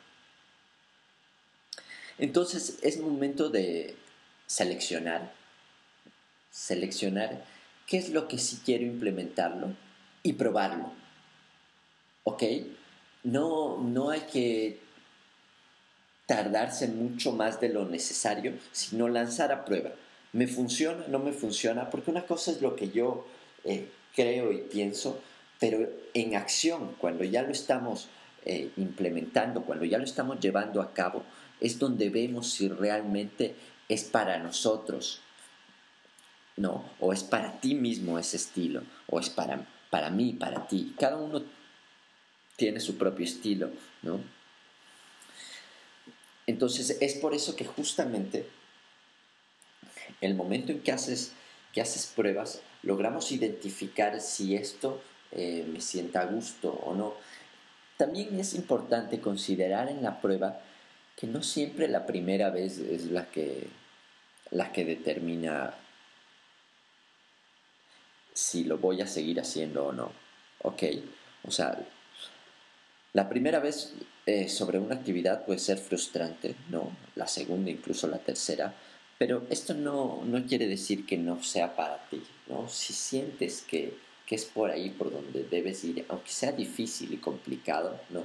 Entonces 2.17 2.79
es 2.81 2.99
momento 2.99 3.49
de 3.49 3.95
seleccionar. 4.47 5.33
Seleccionar 6.51 7.45
qué 7.87 7.99
es 7.99 8.09
lo 8.09 8.27
que 8.27 8.37
sí 8.37 8.59
quiero 8.65 8.83
implementarlo 8.83 9.73
y 10.23 10.33
probarlo. 10.33 11.04
¿Ok? 12.25 12.43
No, 13.23 13.77
no 13.77 14.09
hay 14.09 14.21
que 14.21 14.79
tardarse 16.25 16.87
mucho 16.87 17.31
más 17.31 17.61
de 17.61 17.69
lo 17.69 17.85
necesario, 17.85 18.53
sino 18.71 19.07
lanzar 19.07 19.51
a 19.51 19.63
prueba. 19.63 19.91
¿Me 20.33 20.47
funciona? 20.47 21.05
¿No 21.07 21.19
me 21.19 21.31
funciona? 21.31 21.89
Porque 21.89 22.11
una 22.11 22.25
cosa 22.25 22.51
es 22.51 22.61
lo 22.61 22.75
que 22.75 22.89
yo 22.89 23.27
eh, 23.63 23.89
creo 24.15 24.51
y 24.51 24.57
pienso, 24.57 25.21
pero 25.59 25.87
en 26.13 26.35
acción, 26.35 26.95
cuando 26.97 27.23
ya 27.23 27.43
lo 27.43 27.51
estamos 27.51 28.07
eh, 28.43 28.71
implementando, 28.77 29.61
cuando 29.63 29.85
ya 29.85 29.99
lo 29.99 30.03
estamos 30.03 30.39
llevando 30.39 30.81
a 30.81 30.93
cabo, 30.93 31.23
es 31.61 31.77
donde 31.77 32.09
vemos 32.09 32.51
si 32.51 32.67
realmente 32.69 33.55
es 33.87 34.03
para 34.03 34.39
nosotros, 34.39 35.21
¿no? 36.57 36.85
O 36.99 37.13
es 37.13 37.23
para 37.23 37.59
ti 37.61 37.75
mismo 37.75 38.17
ese 38.17 38.37
estilo, 38.37 38.81
o 39.07 39.19
es 39.19 39.29
para, 39.29 39.67
para 39.91 40.09
mí, 40.09 40.33
para 40.33 40.67
ti. 40.67 40.95
Cada 40.99 41.17
uno 41.17 41.43
tiene 42.55 42.79
su 42.79 42.97
propio 42.97 43.25
estilo, 43.25 43.69
¿no? 44.01 44.19
Entonces 46.47 46.97
es 47.01 47.15
por 47.15 47.33
eso 47.33 47.55
que 47.55 47.65
justamente 47.65 48.47
el 50.21 50.35
momento 50.35 50.71
en 50.71 50.81
que 50.81 50.91
haces, 50.91 51.33
que 51.73 51.81
haces 51.81 52.05
pruebas, 52.15 52.61
logramos 52.83 53.31
identificar 53.31 54.21
si 54.21 54.55
esto 54.55 55.01
eh, 55.31 55.65
me 55.67 55.81
sienta 55.81 56.21
a 56.21 56.25
gusto 56.25 56.71
o 56.71 56.93
no. 56.93 57.15
También 57.97 58.39
es 58.39 58.53
importante 58.53 59.19
considerar 59.19 59.89
en 59.89 60.03
la 60.03 60.21
prueba 60.21 60.61
que 61.15 61.27
no 61.27 61.41
siempre 61.41 61.87
la 61.87 62.05
primera 62.05 62.49
vez 62.49 62.77
es 62.77 63.05
la 63.05 63.25
que, 63.29 63.67
la 64.51 64.71
que 64.71 64.85
determina 64.85 65.73
si 68.33 68.65
lo 68.65 68.77
voy 68.77 69.01
a 69.01 69.07
seguir 69.07 69.39
haciendo 69.39 69.85
o 69.85 69.93
no. 69.93 70.11
¿Ok? 70.61 70.83
O 71.43 71.51
sea, 71.51 71.77
La 73.15 73.29
primera 73.29 73.61
vez 73.61 73.93
eh, 74.25 74.49
sobre 74.49 74.77
una 74.77 74.95
actividad 74.95 75.45
puede 75.45 75.59
ser 75.59 75.77
frustrante, 75.77 76.53
¿no? 76.69 76.91
La 77.15 77.27
segunda, 77.27 77.71
incluso 77.71 78.07
la 78.07 78.17
tercera, 78.17 78.75
pero 79.17 79.47
esto 79.49 79.73
no, 79.73 80.21
no 80.25 80.45
quiere 80.45 80.67
decir 80.67 81.05
que 81.05 81.17
no 81.17 81.41
sea 81.41 81.77
para 81.77 82.09
ti, 82.09 82.21
¿no? 82.49 82.67
Si 82.67 82.91
sientes 82.91 83.63
que, 83.65 83.93
que, 84.25 84.35
es 84.35 84.43
por 84.43 84.69
ahí 84.69 84.89
por 84.89 85.13
donde 85.13 85.45
debes 85.45 85.85
ir, 85.85 86.05
aunque 86.09 86.29
sea 86.29 86.51
difícil 86.51 87.13
y 87.13 87.17
complicado, 87.17 87.97
¿no? 88.09 88.23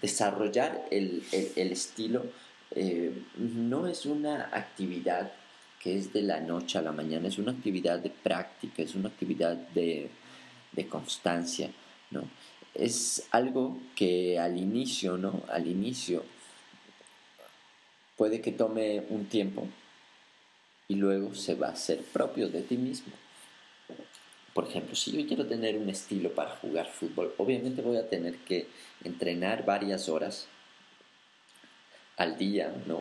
Desarrollar 0.00 0.86
el, 0.92 1.24
el, 1.32 1.50
el 1.56 1.72
estilo 1.72 2.22
eh, 2.70 3.12
no 3.36 3.88
es 3.88 4.06
una 4.06 4.48
actividad 4.52 5.32
que 5.80 5.98
es 5.98 6.12
de 6.12 6.22
la 6.22 6.38
noche 6.38 6.78
a 6.78 6.82
la 6.82 6.92
mañana, 6.92 7.26
es 7.26 7.38
una 7.38 7.50
actividad 7.50 7.98
de 7.98 8.10
práctica, 8.10 8.80
es 8.84 8.94
una 8.94 9.08
actividad 9.08 9.56
de, 9.56 10.08
de 10.70 10.86
constancia, 10.86 11.68
¿no? 12.12 12.28
Es 12.80 13.28
algo 13.30 13.78
que 13.94 14.38
al 14.38 14.56
inicio, 14.56 15.18
¿no? 15.18 15.42
Al 15.48 15.66
inicio 15.66 16.24
puede 18.16 18.40
que 18.40 18.52
tome 18.52 19.04
un 19.10 19.26
tiempo 19.26 19.68
y 20.88 20.94
luego 20.94 21.34
se 21.34 21.54
va 21.54 21.68
a 21.68 21.72
hacer 21.72 22.00
propio 22.00 22.48
de 22.48 22.62
ti 22.62 22.76
mismo. 22.76 23.12
Por 24.54 24.66
ejemplo, 24.66 24.96
si 24.96 25.12
yo 25.12 25.26
quiero 25.28 25.46
tener 25.46 25.76
un 25.76 25.88
estilo 25.88 26.32
para 26.34 26.56
jugar 26.56 26.86
fútbol, 26.86 27.34
obviamente 27.38 27.82
voy 27.82 27.98
a 27.98 28.08
tener 28.08 28.36
que 28.38 28.66
entrenar 29.04 29.64
varias 29.64 30.08
horas 30.08 30.48
al 32.16 32.36
día, 32.36 32.74
¿no? 32.86 33.00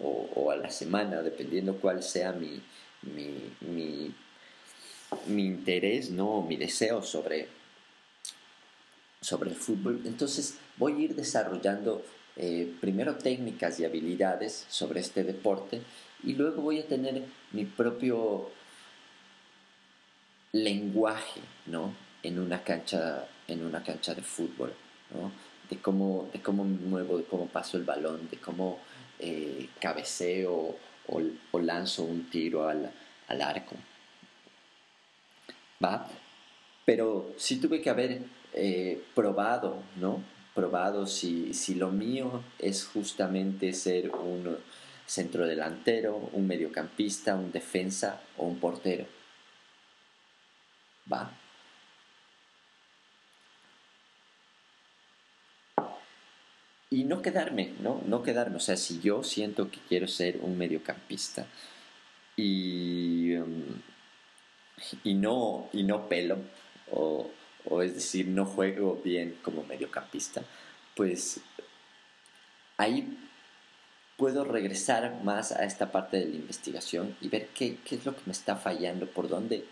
O, 0.00 0.50
a 0.50 0.56
la 0.56 0.70
semana, 0.70 1.22
dependiendo 1.22 1.76
cuál 1.80 2.02
sea 2.02 2.32
mi, 2.32 2.60
mi, 3.02 4.14
mi, 5.26 5.44
interés, 5.44 6.10
¿no? 6.10 6.42
Mi 6.42 6.56
deseo 6.56 7.02
sobre, 7.02 7.48
sobre 9.20 9.50
el 9.50 9.56
fútbol. 9.56 10.02
Entonces 10.04 10.58
voy 10.76 10.92
a 10.94 10.98
ir 11.00 11.14
desarrollando 11.14 12.02
eh, 12.36 12.72
primero 12.80 13.16
técnicas 13.16 13.80
y 13.80 13.84
habilidades 13.84 14.66
sobre 14.68 15.00
este 15.00 15.24
deporte 15.24 15.82
y 16.22 16.34
luego 16.34 16.62
voy 16.62 16.80
a 16.80 16.86
tener 16.86 17.24
mi 17.52 17.64
propio 17.64 18.50
lenguaje, 20.52 21.40
¿no? 21.66 21.94
En 22.22 22.38
una 22.38 22.62
cancha, 22.62 23.28
en 23.46 23.64
una 23.64 23.82
cancha 23.82 24.14
de 24.14 24.22
fútbol, 24.22 24.72
¿no? 25.14 25.30
de 25.70 25.76
cómo, 25.78 26.28
de 26.32 26.40
cómo 26.40 26.64
me 26.64 26.78
muevo, 26.78 27.18
de 27.18 27.24
cómo 27.24 27.46
paso 27.46 27.76
el 27.76 27.84
balón, 27.84 28.28
de 28.30 28.38
cómo 28.38 28.78
eh, 29.18 29.68
cabeceo 29.80 30.76
o, 31.06 31.58
lanzo 31.60 32.04
un 32.04 32.28
tiro 32.30 32.68
al, 32.68 32.92
arco. 33.42 33.76
¿Va? 35.82 36.08
Pero 36.84 37.32
sí 37.36 37.60
tuve 37.60 37.80
que 37.80 37.90
haber 37.90 38.22
eh, 38.52 39.02
probado, 39.14 39.82
¿no? 39.96 40.22
Probado 40.54 41.06
si, 41.06 41.54
si 41.54 41.74
lo 41.74 41.90
mío 41.90 42.42
es 42.58 42.86
justamente 42.86 43.72
ser 43.72 44.10
un 44.10 44.58
centrodelantero, 45.06 46.16
un 46.32 46.46
mediocampista, 46.46 47.34
un 47.34 47.52
defensa 47.52 48.20
o 48.36 48.46
un 48.46 48.58
portero. 48.58 49.06
¿Va? 51.10 51.32
y 56.90 57.04
no 57.04 57.22
quedarme, 57.22 57.74
¿no? 57.80 58.02
No 58.06 58.22
quedarme. 58.22 58.56
O 58.56 58.60
sea, 58.60 58.76
si 58.76 59.00
yo 59.00 59.22
siento 59.22 59.70
que 59.70 59.78
quiero 59.88 60.08
ser 60.08 60.38
un 60.40 60.56
mediocampista 60.56 61.46
y, 62.36 63.34
um, 63.36 63.64
y, 65.04 65.14
no, 65.14 65.68
y 65.72 65.82
no 65.82 66.08
pelo, 66.08 66.38
o, 66.90 67.30
o, 67.68 67.82
es 67.82 67.94
decir, 67.94 68.26
no 68.26 68.44
juego 68.44 69.00
bien 69.04 69.38
como 69.42 69.64
mediocampista, 69.64 70.42
pues 70.94 71.40
ahí 72.76 73.16
puedo 74.16 74.44
regresar 74.44 75.22
más 75.22 75.52
a 75.52 75.64
esta 75.64 75.92
parte 75.92 76.18
de 76.18 76.26
la 76.26 76.36
investigación 76.36 77.16
y 77.20 77.28
ver 77.28 77.48
qué, 77.54 77.78
qué 77.84 77.94
es 77.94 78.04
lo 78.04 78.14
que 78.14 78.22
me 78.26 78.32
está 78.32 78.56
fallando, 78.56 79.06
por 79.06 79.28
dónde, 79.28 79.64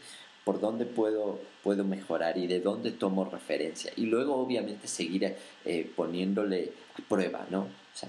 por 0.44 0.60
dónde 0.60 0.86
puedo, 0.86 1.40
puedo 1.64 1.82
mejorar 1.82 2.38
y 2.38 2.46
de 2.46 2.60
dónde 2.60 2.92
tomo 2.92 3.24
referencia. 3.24 3.92
Y 3.96 4.06
luego 4.06 4.36
obviamente 4.36 4.86
seguir 4.86 5.34
eh, 5.64 5.92
poniéndole 5.96 6.72
a 6.94 7.08
prueba, 7.08 7.46
¿no? 7.50 7.62
O 7.62 7.98
sea, 7.98 8.08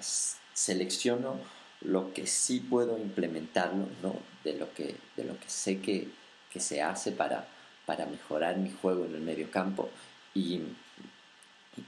selecciono 0.54 1.40
lo 1.82 2.14
que 2.14 2.28
sí 2.28 2.60
puedo 2.60 2.98
implementarlo, 3.00 3.88
¿no? 4.04 4.16
De 4.44 4.54
lo 4.54 4.72
que, 4.74 4.96
de 5.16 5.24
lo 5.24 5.40
que 5.40 5.50
sé 5.50 5.80
que, 5.80 6.08
que 6.52 6.60
se 6.60 6.84
hace 6.84 7.12
para, 7.12 7.48
para 7.88 8.06
mejorar 8.06 8.58
mi 8.58 8.70
juego 8.70 9.06
en 9.06 9.16
el 9.16 9.22
medio 9.22 9.50
campo 9.50 9.90
y, 10.36 10.60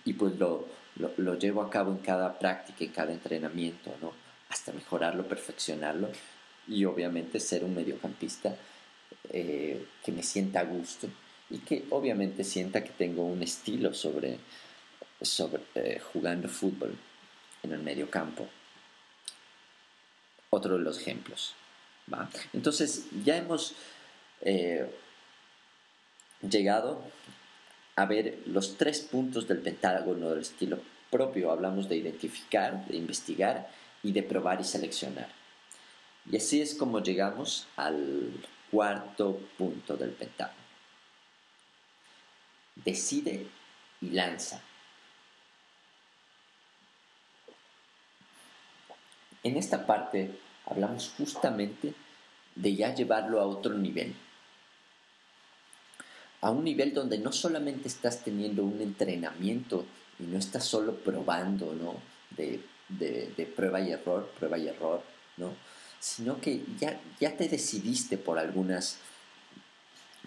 y 0.06 0.14
pues 0.14 0.40
lo, 0.40 0.66
lo, 0.96 1.38
llevo 1.38 1.62
a 1.62 1.70
cabo 1.70 1.92
en 1.92 1.98
cada 1.98 2.40
práctica, 2.40 2.86
en 2.86 2.92
cada 2.92 3.12
entrenamiento, 3.12 3.94
¿no? 4.02 4.14
Hasta 4.48 4.72
mejorarlo, 4.72 5.28
perfeccionarlo 5.28 6.10
y 6.70 6.86
obviamente 6.86 7.42
ser 7.42 7.66
un 7.66 7.76
mediocampista 7.76 8.56
eh, 9.30 9.86
que 10.02 10.12
me 10.14 10.24
sienta 10.24 10.62
a 10.62 10.64
gusto 10.64 11.10
y 11.50 11.58
que 11.60 11.86
obviamente 11.90 12.46
sienta 12.46 12.82
que 12.82 12.92
tengo 12.92 13.26
un 13.26 13.44
estilo 13.44 13.94
sobre, 13.94 14.40
sobre 15.22 15.64
eh, 15.76 16.00
jugando 16.14 16.48
fútbol 16.48 16.96
en 17.62 17.74
el 17.74 17.84
medio 17.84 18.10
campo. 18.10 18.48
Otro 20.50 20.78
de 20.78 20.84
los 20.84 20.98
ejemplos. 21.02 21.56
¿va? 22.12 22.30
Entonces 22.54 23.08
ya 23.26 23.36
hemos 23.36 23.76
eh, 24.42 24.90
llegado 26.42 27.02
a 27.96 28.06
ver 28.06 28.40
los 28.46 28.78
tres 28.78 29.02
puntos 29.02 29.48
del 29.48 29.60
pentágono 29.60 30.30
del 30.30 30.40
estilo 30.40 30.80
propio. 31.10 31.52
Hablamos 31.52 31.90
de 31.90 31.98
identificar, 31.98 32.86
de 32.88 32.98
investigar 32.98 33.70
y 34.04 34.12
de 34.12 34.24
probar 34.24 34.62
y 34.62 34.64
seleccionar. 34.64 35.30
Y 36.30 36.38
así 36.38 36.62
es 36.62 36.76
como 36.76 37.02
llegamos 37.02 37.68
al 37.76 38.32
Cuarto 38.72 39.40
punto 39.58 39.98
del 39.98 40.12
pentágono. 40.12 40.60
Decide 42.76 43.48
y 44.00 44.10
lanza. 44.12 44.62
En 49.42 49.58
esta 49.58 49.88
parte 49.88 50.38
hablamos 50.68 51.12
justamente 51.18 51.96
de 52.54 52.76
ya 52.76 52.94
llevarlo 52.94 53.40
a 53.40 53.48
otro 53.48 53.74
nivel. 53.74 54.14
A 56.42 56.52
un 56.52 56.64
nivel 56.64 56.94
donde 56.94 57.18
no 57.18 57.32
solamente 57.32 57.88
estás 57.88 58.24
teniendo 58.24 58.64
un 58.64 58.82
entrenamiento 58.82 59.86
y 60.20 60.24
no 60.24 60.38
estás 60.38 60.66
solo 60.66 60.96
probando, 60.96 61.74
¿no? 61.74 61.96
De, 62.36 62.62
de 62.90 63.46
prueba 63.56 63.82
y 63.82 63.92
error, 63.92 64.32
prueba 64.40 64.58
y 64.58 64.68
error, 64.68 65.04
¿no? 65.38 65.54
sino 66.00 66.40
que 66.40 66.64
ya, 66.80 67.00
ya 67.20 67.36
te 67.36 67.48
decidiste 67.48 68.18
por 68.18 68.40
algunas, 68.40 69.00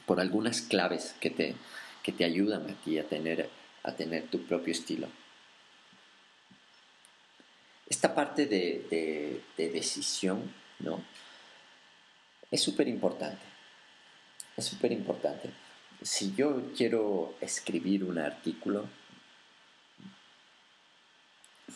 por 0.06 0.20
algunas 0.20 0.60
claves 0.60 1.14
que 1.18 1.30
te, 1.30 1.54
que 2.02 2.12
te 2.12 2.24
ayudan 2.24 2.68
a 2.70 2.74
ti 2.74 2.98
a 2.98 3.08
tener, 3.08 3.48
a 3.82 3.92
tener 3.92 4.28
tu 4.28 4.44
propio 4.44 4.72
estilo. 4.72 5.08
Esta 7.88 8.14
parte 8.14 8.46
de, 8.46 9.42
de, 9.56 9.68
decisión, 9.70 10.52
¿no? 10.78 11.02
Es 12.50 12.62
súper 12.62 12.88
importante. 12.88 13.44
Es 14.56 14.64
súper 14.64 14.92
importante. 14.92 15.50
Si 16.02 16.34
yo 16.34 16.62
quiero 16.76 17.34
escribir 17.40 18.04
un 18.04 18.18
artículo, 18.18 18.86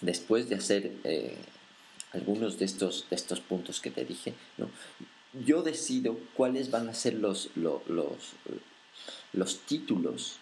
después 0.01 0.49
de 0.49 0.57
hacer 0.57 0.93
eh, 1.05 1.37
algunos 2.13 2.59
de 2.59 2.65
estos, 2.65 3.07
de 3.09 3.17
estos 3.17 3.41
puntos 3.41 3.81
que 3.81 3.91
te 3.91 4.05
dije, 4.05 4.35
¿no? 4.59 4.69
yo 5.45 5.63
decido 5.63 6.19
cuáles 6.35 6.71
van 6.71 6.89
a 6.89 6.95
ser 6.95 7.15
los, 7.15 7.51
los, 7.57 7.83
los, 9.33 9.59
títulos 9.67 10.39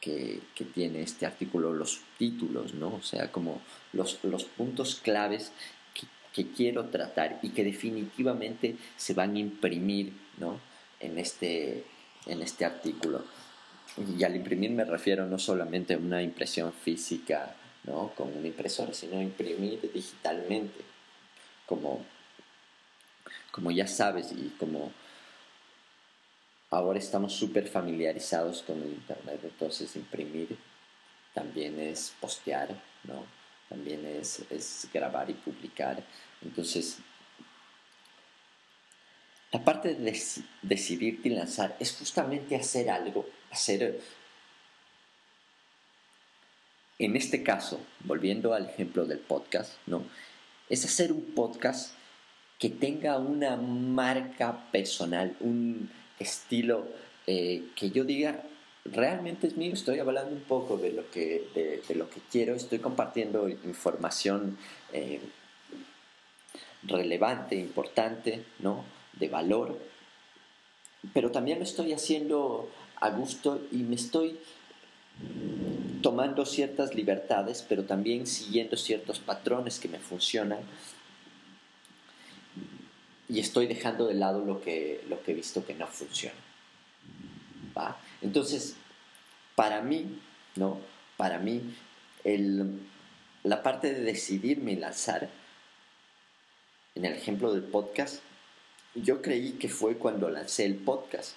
que, 0.00 0.40
que, 0.54 0.64
tiene 0.64 1.02
este 1.02 1.26
artículo, 1.26 1.72
los 1.72 2.00
títulos, 2.18 2.74
¿no? 2.74 2.94
O 2.94 3.02
sea, 3.02 3.30
como 3.30 3.60
los, 3.92 4.18
los 4.24 4.44
puntos 4.44 4.96
claves 4.96 5.52
que, 5.94 6.06
que, 6.32 6.50
quiero 6.50 6.86
tratar 6.86 7.38
y 7.42 7.50
que 7.50 7.62
definitivamente 7.62 8.76
se 8.96 9.14
van 9.14 9.36
a 9.36 9.38
imprimir, 9.38 10.12
¿no? 10.38 10.58
En 10.98 11.18
este, 11.18 11.84
en 12.26 12.42
este 12.42 12.64
artículo. 12.64 13.24
Y 13.96 14.22
al 14.24 14.36
imprimir 14.36 14.70
me 14.70 14.84
refiero 14.84 15.26
no 15.26 15.38
solamente 15.38 15.94
a 15.94 15.98
una 15.98 16.22
impresión 16.22 16.72
física, 16.72 17.54
¿no? 17.84 18.12
Con 18.16 18.36
una 18.36 18.46
impresora, 18.46 18.94
sino 18.94 19.18
a 19.18 19.22
imprimir 19.22 19.90
digitalmente 19.92 20.80
como, 21.66 22.04
como 23.50 23.70
ya 23.70 23.86
sabes 23.86 24.32
y 24.32 24.54
como 24.58 24.92
ahora 26.70 26.98
estamos 26.98 27.34
súper 27.34 27.68
familiarizados 27.68 28.62
con 28.62 28.80
el 28.82 28.88
Internet, 28.88 29.40
entonces 29.42 29.94
imprimir 29.96 30.56
también 31.34 31.78
es 31.78 32.14
postear, 32.20 32.68
¿no? 33.04 33.24
También 33.68 34.04
es, 34.04 34.44
es 34.50 34.88
grabar 34.92 35.30
y 35.30 35.34
publicar. 35.34 36.02
Entonces, 36.42 36.98
la 39.52 39.62
parte 39.62 39.94
de 39.94 40.18
decidirte 40.62 41.28
y 41.28 41.34
lanzar 41.34 41.76
es 41.78 41.94
justamente 41.96 42.56
hacer 42.56 42.88
algo, 42.88 43.26
hacer 43.50 44.00
en 46.98 47.16
este 47.16 47.42
caso, 47.42 47.80
volviendo 48.04 48.54
al 48.54 48.66
ejemplo 48.66 49.04
del 49.04 49.18
podcast, 49.18 49.74
¿no? 49.86 50.04
Es 50.68 50.84
hacer 50.84 51.12
un 51.12 51.34
podcast 51.34 51.94
que 52.58 52.70
tenga 52.70 53.18
una 53.18 53.56
marca 53.56 54.70
personal, 54.70 55.36
un 55.40 55.90
estilo 56.18 56.86
eh, 57.26 57.64
que 57.74 57.90
yo 57.90 58.04
diga, 58.04 58.44
realmente 58.84 59.48
es 59.48 59.56
mío, 59.56 59.72
estoy 59.74 59.98
hablando 59.98 60.32
un 60.32 60.42
poco 60.42 60.76
de 60.76 60.92
lo 60.92 61.10
que, 61.10 61.48
de, 61.54 61.94
lo 61.96 62.08
que 62.08 62.20
quiero, 62.30 62.54
estoy 62.54 62.78
compartiendo 62.78 63.48
información 63.48 64.56
eh, 64.92 65.20
relevante, 66.84 67.56
importante, 67.56 68.44
¿no? 68.60 69.01
De 69.14 69.28
valor, 69.28 69.78
pero 71.12 71.30
también 71.30 71.58
lo 71.58 71.64
estoy 71.64 71.92
haciendo 71.92 72.68
a 72.96 73.10
gusto 73.10 73.60
y 73.70 73.78
me 73.78 73.96
estoy 73.96 74.38
tomando 76.02 76.44
ciertas 76.46 76.94
libertades, 76.94 77.64
pero 77.68 77.84
también 77.84 78.26
siguiendo 78.26 78.76
ciertos 78.76 79.18
patrones 79.18 79.78
que 79.78 79.88
me 79.88 79.98
funcionan 79.98 80.60
y 83.28 83.40
estoy 83.40 83.66
dejando 83.66 84.06
de 84.06 84.14
lado 84.14 84.44
lo 84.44 84.60
que, 84.60 85.04
lo 85.08 85.22
que 85.22 85.32
he 85.32 85.34
visto 85.34 85.64
que 85.64 85.74
no 85.74 85.86
funciona. 85.86 86.36
¿Va? 87.76 87.96
Entonces, 88.20 88.76
para 89.54 89.80
mí, 89.80 90.20
¿no? 90.56 90.78
Para 91.16 91.38
mí, 91.38 91.74
el, 92.24 92.80
la 93.42 93.62
parte 93.62 93.92
de 93.92 94.00
decidirme 94.00 94.76
lanzar, 94.76 95.30
en 96.94 97.06
el 97.06 97.14
ejemplo 97.14 97.54
del 97.54 97.62
podcast, 97.62 98.22
yo 98.94 99.22
creí 99.22 99.52
que 99.52 99.68
fue 99.68 99.96
cuando 99.96 100.30
lancé 100.30 100.64
el 100.64 100.76
podcast, 100.76 101.36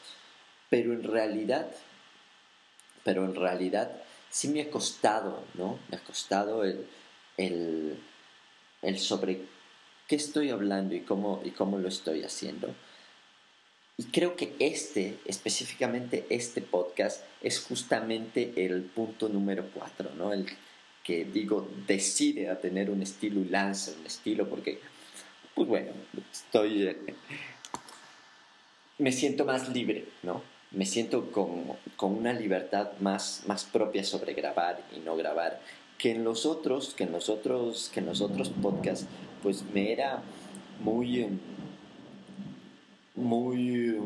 pero 0.70 0.94
en 0.94 1.04
realidad, 1.04 1.70
pero 3.04 3.26
en 3.26 3.36
realidad 3.36 3.92
sí 4.30 4.48
me 4.50 4.62
ha 4.62 4.70
costado, 4.70 5.44
¿no? 5.54 5.80
Me 5.90 5.98
ha 5.98 6.04
costado 6.04 6.64
el, 6.64 6.86
el, 7.38 7.98
el 8.82 9.00
sobre 9.00 9.42
qué 10.08 10.16
estoy 10.16 10.50
hablando 10.50 10.96
y 10.96 11.02
cómo, 11.02 11.42
y 11.44 11.52
cómo 11.52 11.78
lo 11.78 11.88
estoy 11.88 12.24
haciendo. 12.24 12.74
Y 13.98 14.06
creo 14.06 14.36
que 14.36 14.54
este, 14.60 15.18
específicamente 15.26 16.26
este 16.30 16.62
podcast, 16.62 17.24
es 17.42 17.60
justamente 17.60 18.54
el 18.66 18.82
punto 18.82 19.30
número 19.30 19.70
cuatro, 19.74 20.10
¿no? 20.18 20.34
El 20.34 20.48
que 21.04 21.24
digo, 21.24 21.70
decide 21.88 22.50
a 22.50 22.60
tener 22.60 22.90
un 22.90 23.02
estilo 23.04 23.40
y 23.40 23.46
lanza 23.46 23.92
un 23.98 24.06
estilo, 24.06 24.50
porque, 24.50 24.80
pues 25.56 25.68
bueno, 25.68 25.92
estoy... 26.32 26.88
Eh, 26.88 27.16
me 28.98 29.12
siento 29.12 29.46
más 29.46 29.70
libre, 29.70 30.06
¿no? 30.24 30.42
Me 30.72 30.86
siento 30.86 31.32
con, 31.32 31.64
con, 31.96 32.14
una 32.16 32.34
libertad 32.34 32.92
más, 33.00 33.44
más 33.48 33.64
propia 33.66 34.04
sobre 34.04 34.34
grabar 34.34 34.82
y 34.96 35.00
no 35.00 35.16
grabar 35.16 35.60
que 35.98 36.12
en 36.12 36.24
los 36.24 36.46
otros, 36.46 36.94
que 36.94 37.06
en 37.06 37.12
los 37.12 37.30
otros, 37.30 37.90
que 37.94 38.00
en 38.00 38.06
los 38.06 38.22
otros 38.22 38.50
podcasts, 38.50 39.08
pues 39.42 39.64
me 39.74 39.92
era 39.92 40.22
muy, 40.82 41.24
em, 41.24 41.40
muy, 43.16 43.98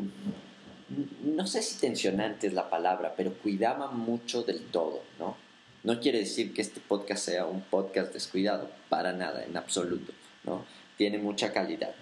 no 1.24 1.46
sé 1.46 1.62
si 1.62 1.80
tensionante 1.80 2.46
es 2.46 2.52
la 2.52 2.70
palabra, 2.70 3.14
pero 3.16 3.32
cuidaba 3.34 3.90
mucho 3.90 4.42
del 4.42 4.62
todo, 4.66 5.02
¿no? 5.18 5.36
No 5.82 5.98
quiere 5.98 6.18
decir 6.18 6.52
que 6.52 6.62
este 6.62 6.80
podcast 6.80 7.24
sea 7.24 7.46
un 7.46 7.62
podcast 7.62 8.12
descuidado, 8.12 8.70
para 8.88 9.12
nada, 9.12 9.44
en 9.44 9.56
absoluto, 9.56 10.12
¿no? 10.44 10.64
Tiene 11.00 11.16
mucha 11.16 11.50
calidad. 11.50 11.94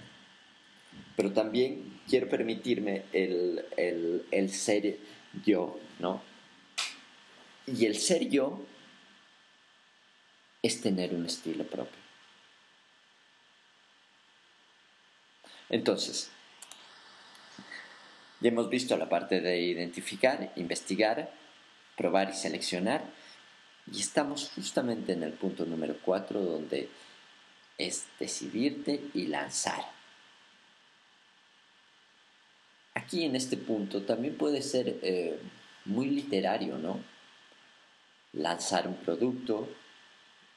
Pero 1.14 1.32
también 1.32 2.00
quiero 2.08 2.28
permitirme 2.28 3.04
el, 3.12 3.64
el, 4.28 4.50
ser 4.50 4.98
yo, 5.46 5.78
¿no? 6.00 6.20
Y 7.64 7.86
el 7.86 7.96
ser 7.96 8.28
yo 8.28 8.60
es 10.64 10.80
tener 10.80 11.14
un 11.14 11.26
estilo 11.26 11.62
propio. 11.62 12.00
Entonces, 15.68 16.32
ya 18.40 18.48
hemos 18.48 18.68
visto 18.68 18.96
la 18.96 19.08
parte 19.08 19.40
de 19.40 19.60
identificar, 19.60 20.52
investigar, 20.56 21.30
probar 21.96 22.30
y 22.30 22.32
seleccionar. 22.32 23.04
Y 23.92 24.00
estamos 24.00 24.50
justamente 24.56 25.12
en 25.12 25.22
el 25.22 25.34
punto 25.34 25.64
número 25.66 25.96
4 26.04 26.40
donde 26.40 26.88
es 27.78 28.06
decidirte 28.18 29.00
y 29.14 29.28
lanzar. 29.28 29.84
Aquí 32.94 33.24
en 33.24 33.36
este 33.36 33.56
punto 33.56 34.02
también 34.02 34.36
puede 34.36 34.60
ser 34.60 34.98
eh, 35.02 35.38
muy 35.84 36.10
literario, 36.10 36.76
¿no? 36.78 37.00
Lanzar 38.32 38.88
un 38.88 38.96
producto, 38.96 39.68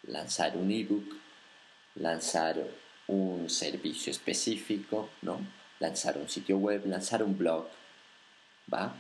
lanzar 0.03 0.57
un 0.57 0.71
ebook, 0.71 1.15
lanzar 1.95 2.67
un 3.07 3.49
servicio 3.49 4.11
específico, 4.11 5.09
¿no? 5.21 5.39
Lanzar 5.79 6.17
un 6.17 6.27
sitio 6.27 6.57
web, 6.57 6.85
lanzar 6.87 7.23
un 7.23 7.37
blog, 7.37 7.67
¿va? 8.73 8.95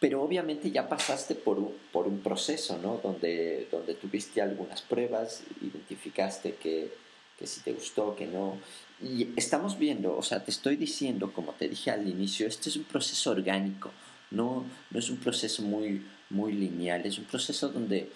Pero 0.00 0.22
obviamente 0.22 0.70
ya 0.70 0.88
pasaste 0.88 1.34
por 1.34 1.58
un, 1.58 1.74
por 1.92 2.06
un 2.06 2.20
proceso, 2.20 2.78
¿no? 2.78 3.00
Donde, 3.02 3.68
donde 3.70 3.94
tuviste 3.94 4.40
algunas 4.40 4.82
pruebas, 4.82 5.42
identificaste 5.60 6.54
que, 6.54 6.92
que 7.38 7.46
si 7.46 7.60
te 7.60 7.72
gustó, 7.72 8.14
que 8.14 8.26
no. 8.26 8.58
Y 9.02 9.28
estamos 9.36 9.78
viendo, 9.78 10.16
o 10.16 10.22
sea, 10.22 10.44
te 10.44 10.50
estoy 10.50 10.76
diciendo, 10.76 11.32
como 11.32 11.52
te 11.52 11.68
dije 11.68 11.90
al 11.90 12.06
inicio, 12.08 12.46
este 12.46 12.68
es 12.68 12.76
un 12.76 12.84
proceso 12.84 13.30
orgánico, 13.30 13.90
no, 14.30 14.64
no 14.90 14.98
es 14.98 15.10
un 15.10 15.18
proceso 15.18 15.62
muy, 15.62 16.04
muy 16.30 16.52
lineal, 16.52 17.06
es 17.06 17.18
un 17.18 17.24
proceso 17.24 17.68
donde 17.68 18.10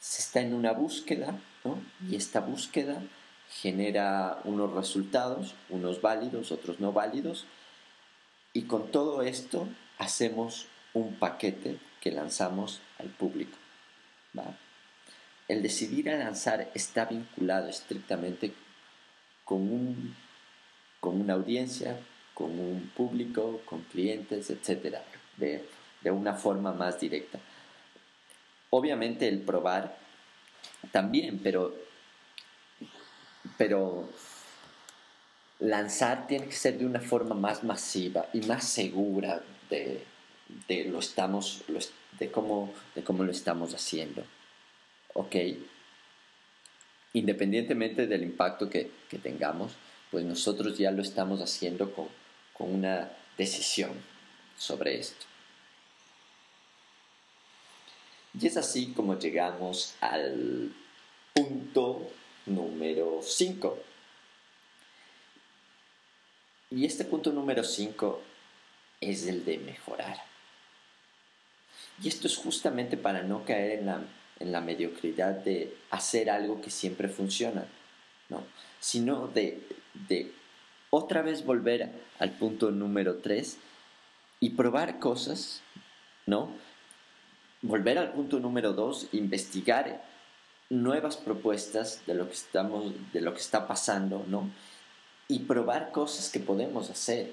se 0.00 0.22
está 0.22 0.40
en 0.40 0.54
una 0.54 0.72
búsqueda, 0.72 1.38
¿no? 1.64 1.78
Y 2.08 2.16
esta 2.16 2.40
búsqueda 2.40 3.02
genera 3.50 4.40
unos 4.44 4.72
resultados, 4.72 5.54
unos 5.70 6.00
válidos, 6.00 6.52
otros 6.52 6.80
no 6.80 6.92
válidos, 6.92 7.46
y 8.52 8.62
con 8.62 8.90
todo 8.90 9.22
esto 9.22 9.66
hacemos 9.98 10.66
un 10.92 11.16
paquete 11.16 11.78
que 12.00 12.10
lanzamos 12.10 12.80
al 12.98 13.08
público. 13.08 13.56
El 15.46 15.62
decidir 15.62 16.10
a 16.10 16.16
lanzar 16.16 16.70
está 16.74 17.04
vinculado 17.04 17.68
estrictamente 17.68 18.52
con, 19.44 19.60
un, 19.60 20.16
con 21.00 21.20
una 21.20 21.34
audiencia, 21.34 21.98
con 22.32 22.58
un 22.58 22.90
público, 22.96 23.60
con 23.64 23.82
clientes, 23.82 24.50
etc. 24.50 24.98
De, 25.36 25.68
de 26.02 26.10
una 26.10 26.34
forma 26.34 26.72
más 26.72 27.00
directa. 27.00 27.38
Obviamente 28.70 29.28
el 29.28 29.40
probar 29.40 29.96
también, 30.92 31.38
pero, 31.42 31.74
pero 33.56 34.08
lanzar 35.60 36.26
tiene 36.26 36.46
que 36.46 36.52
ser 36.52 36.78
de 36.78 36.86
una 36.86 37.00
forma 37.00 37.34
más 37.34 37.64
masiva 37.64 38.26
y 38.32 38.40
más 38.40 38.64
segura 38.64 39.42
de, 40.68 40.84
lo 40.86 40.98
estamos, 40.98 41.62
de, 42.18 42.30
cómo, 42.30 42.72
de 42.94 43.02
cómo 43.02 43.24
lo 43.24 43.32
estamos 43.32 43.74
haciendo. 43.74 44.24
¿Ok? 45.14 45.36
Independientemente 47.12 48.06
del 48.06 48.22
impacto 48.22 48.68
que, 48.68 48.90
que 49.08 49.18
tengamos, 49.18 49.72
pues 50.10 50.24
nosotros 50.24 50.76
ya 50.78 50.90
lo 50.90 51.02
estamos 51.02 51.40
haciendo 51.40 51.92
con, 51.92 52.08
con 52.52 52.72
una 52.74 53.10
decisión 53.36 53.92
sobre 54.56 54.98
esto. 54.98 55.26
Y 58.40 58.46
es 58.46 58.56
así 58.56 58.92
como 58.92 59.18
llegamos 59.18 59.94
al 60.00 60.72
punto 61.32 62.10
número 62.46 63.20
5. 63.22 63.78
Y 66.70 66.84
este 66.84 67.04
punto 67.04 67.30
número 67.30 67.62
5 67.62 68.33
es 69.10 69.26
el 69.26 69.44
de 69.44 69.58
mejorar. 69.58 70.18
Y 72.02 72.08
esto 72.08 72.26
es 72.26 72.36
justamente 72.36 72.96
para 72.96 73.22
no 73.22 73.44
caer 73.44 73.78
en 73.78 73.86
la, 73.86 74.02
en 74.40 74.52
la 74.52 74.60
mediocridad 74.60 75.32
de 75.32 75.76
hacer 75.90 76.30
algo 76.30 76.60
que 76.60 76.70
siempre 76.70 77.08
funciona, 77.08 77.66
¿no? 78.28 78.42
sino 78.80 79.28
de, 79.28 79.66
de 80.08 80.32
otra 80.90 81.22
vez 81.22 81.44
volver 81.44 81.90
al 82.18 82.30
punto 82.32 82.70
número 82.70 83.18
3 83.18 83.58
y 84.40 84.50
probar 84.50 84.98
cosas, 84.98 85.62
¿no? 86.26 86.50
volver 87.64 87.98
al 87.98 88.12
punto 88.12 88.40
número 88.40 88.74
dos, 88.74 89.08
investigar 89.12 90.04
nuevas 90.68 91.16
propuestas 91.16 92.02
de 92.06 92.14
lo 92.14 92.28
que 92.28 92.34
estamos, 92.34 92.92
de 93.12 93.20
lo 93.22 93.32
que 93.32 93.40
está 93.40 93.66
pasando, 93.66 94.24
¿no? 94.28 94.50
Y 95.28 95.40
probar 95.40 95.90
cosas 95.90 96.28
que 96.30 96.40
podemos 96.40 96.90
hacer. 96.90 97.32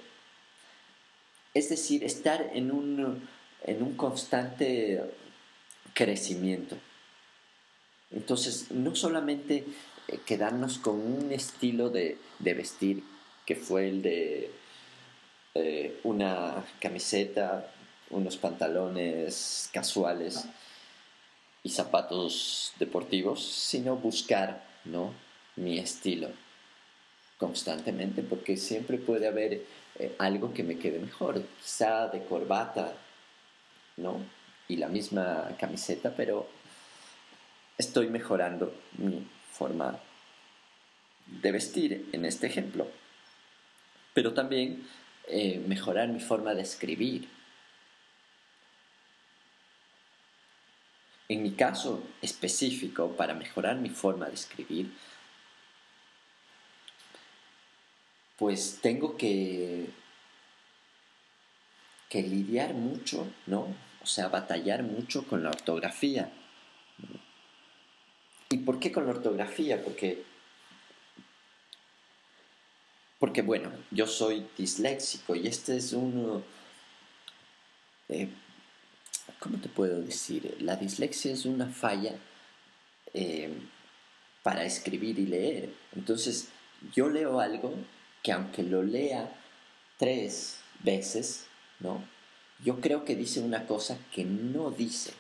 Es 1.54 1.70
decir, 1.70 2.04
estar 2.04 2.50
en 2.54 2.72
un, 2.72 3.28
en 3.64 3.84
un 3.84 3.96
constante 3.96 5.02
crecimiento. 5.94 6.78
Entonces, 8.12 8.72
no 8.72 8.96
solamente 8.96 9.66
eh, 10.08 10.20
quedarnos 10.26 10.78
con 10.78 11.00
un 11.00 11.32
estilo 11.32 11.90
de, 11.90 12.18
vestir 12.40 13.04
que 13.46 13.56
fue 13.56 13.90
el 13.90 14.02
de 14.02 14.52
eh, 15.56 16.00
una 16.04 16.66
camiseta, 16.80 17.72
unos 18.10 18.38
pantalones 18.38 19.70
casuales 19.74 20.46
y 21.64 21.70
zapatos 21.70 22.74
deportivos, 22.80 23.46
sino 23.46 23.96
buscar 23.96 24.66
¿no? 24.86 25.14
mi 25.56 25.80
estilo 25.80 26.30
constantemente, 27.38 28.22
porque 28.22 28.56
siempre 28.56 28.98
puede 28.98 29.28
haber 29.28 29.66
eh, 30.02 30.16
algo 30.18 30.52
que 30.52 30.64
me 30.64 30.80
quede 30.80 30.98
mejor, 30.98 31.44
quizá 31.62 32.08
de 32.08 32.26
corbata, 32.26 32.92
¿no? 33.98 34.18
Y 34.68 34.78
la 34.78 34.88
misma 34.88 35.56
camiseta, 35.60 36.16
pero 36.16 36.48
estoy 37.78 38.08
mejorando 38.08 38.74
mi 38.98 39.28
forma 39.52 40.00
de 41.28 41.52
vestir 41.52 42.10
en 42.14 42.26
este 42.26 42.48
ejemplo, 42.48 42.88
pero 44.16 44.34
también 44.34 44.88
eh, 45.28 45.64
mejorar 45.68 46.08
mi 46.08 46.20
forma 46.20 46.56
de 46.56 46.64
escribir. 46.64 47.30
En 51.30 51.44
mi 51.44 51.52
caso 51.52 52.04
específico, 52.24 53.16
para 53.16 53.36
mejorar 53.36 53.76
mi 53.76 53.90
forma 53.90 54.26
de 54.26 54.34
escribir, 54.34 54.92
pues 58.42 58.80
tengo 58.82 59.18
que, 59.18 59.86
que 62.10 62.24
lidiar 62.24 62.74
mucho, 62.74 63.32
¿no? 63.46 63.68
O 64.02 64.06
sea, 64.08 64.30
batallar 64.30 64.82
mucho 64.82 65.28
con 65.28 65.44
la 65.44 65.50
ortografía. 65.50 66.34
¿Y 68.50 68.58
por 68.58 68.80
qué 68.80 68.92
con 68.92 69.06
la 69.06 69.12
ortografía? 69.12 69.84
Porque, 69.84 70.24
porque 73.20 73.44
bueno, 73.44 73.72
yo 73.92 74.08
soy 74.08 74.48
disléxico 74.58 75.36
y 75.36 75.46
este 75.46 75.78
es 75.78 75.94
uno... 75.94 76.42
Eh, 78.10 78.28
¿Cómo 79.38 79.60
te 79.60 79.70
puedo 79.70 80.02
decir? 80.02 80.58
La 80.62 80.78
dislexia 80.78 81.32
es 81.32 81.46
una 81.46 81.68
falla 81.68 82.16
eh, 83.14 83.54
para 84.42 84.66
escribir 84.66 85.20
y 85.20 85.28
leer. 85.28 85.70
Entonces, 85.96 86.48
yo 86.92 87.08
leo 87.08 87.40
algo 87.40 87.76
que 88.24 88.32
aunque 88.32 88.64
lo 88.64 88.84
lea 88.84 89.32
tres 89.98 90.60
veces, 90.84 91.46
¿no? 91.80 92.04
Yo 92.64 92.80
creo 92.80 93.06
que 93.06 93.16
dice 93.16 93.40
una 93.40 93.66
cosa 93.66 93.98
que 94.14 94.24
no 94.24 94.72
dice, 94.72 95.14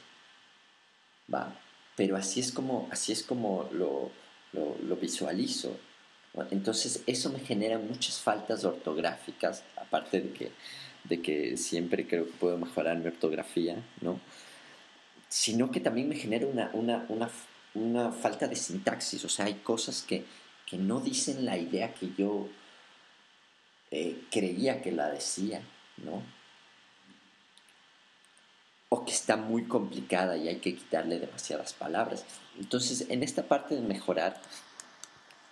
¿va? 1.34 1.56
Pero 1.96 2.16
así 2.16 2.40
es 2.40 2.52
como, 2.52 2.88
así 2.92 3.12
es 3.12 3.24
como 3.24 3.68
lo, 3.72 4.12
lo, 4.54 4.96
visualizo. 4.96 5.76
Entonces 6.52 7.04
eso 7.08 7.30
me 7.30 7.40
genera 7.40 7.78
muchas 7.80 8.20
faltas 8.20 8.64
ortográficas, 8.64 9.64
aparte 9.76 10.22
de 10.22 10.32
que, 10.32 10.52
de 11.04 11.22
que 11.22 11.58
siempre 11.58 12.08
creo 12.08 12.26
que 12.26 12.34
puedo 12.34 12.58
mejorar 12.58 12.98
mi 12.98 13.08
ortografía, 13.08 13.84
¿no? 14.02 14.20
Sino 15.28 15.72
que 15.72 15.80
también 15.80 16.10
me 16.10 16.16
genera 16.16 16.46
una, 16.46 16.70
una, 16.74 17.06
una, 17.10 17.30
una 17.74 18.12
falta 18.12 18.48
de 18.48 18.56
sintaxis, 18.56 19.26
o 19.26 19.30
sea, 19.30 19.46
hay 19.46 19.56
cosas 19.56 20.04
que, 20.04 20.26
que 20.66 20.78
no 20.78 21.00
dicen 21.00 21.46
la 21.46 21.58
idea 21.58 21.94
que 21.94 22.12
yo 22.18 22.48
eh, 23.92 24.24
creía 24.32 24.82
que 24.82 24.94
la 24.94 25.10
decía, 25.10 25.62
¿no? 25.98 26.24
O 28.88 29.04
que 29.04 29.12
está 29.12 29.36
muy 29.36 29.66
complicada 29.66 30.38
y 30.38 30.48
hay 30.48 30.58
que 30.58 30.76
quitarle 30.76 31.20
demasiadas 31.20 31.74
palabras. 31.74 32.26
Entonces, 32.58 33.08
en 33.10 33.22
esta 33.22 33.44
parte 33.44 33.76
de 33.76 33.82
mejorar, 33.82 34.42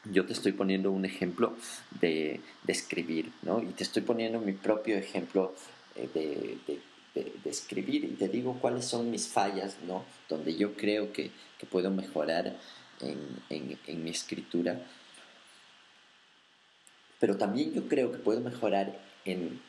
yo 0.06 0.26
te 0.26 0.32
estoy 0.32 0.54
poniendo 0.54 0.90
un 0.90 1.04
ejemplo 1.04 1.56
de, 2.00 2.40
escribir, 2.68 3.32
¿no? 3.42 3.62
Y 3.62 3.68
te 3.68 3.84
estoy 3.84 4.04
poniendo 4.04 4.40
mi 4.40 4.54
propio 4.54 4.98
ejemplo 4.98 5.54
eh, 5.96 6.10
de, 6.14 6.80
escribir 7.44 8.06
y 8.06 8.14
te 8.14 8.30
digo 8.30 8.58
cuáles 8.62 8.86
son 8.86 9.12
mis 9.12 9.28
fallas, 9.28 9.78
¿no? 9.86 10.06
Donde 10.30 10.56
yo 10.56 10.76
creo 10.76 11.12
que, 11.12 11.32
puedo 11.70 11.92
mejorar 11.92 12.56
en 13.02 14.04
mi 14.04 14.10
escritura 14.10 14.82
pero 17.20 17.38
también 17.38 17.74
yo 17.74 17.88
creo 17.88 18.12
que 18.12 18.18
puedo 18.18 18.40
mejorar 18.40 18.98
en 19.26 19.62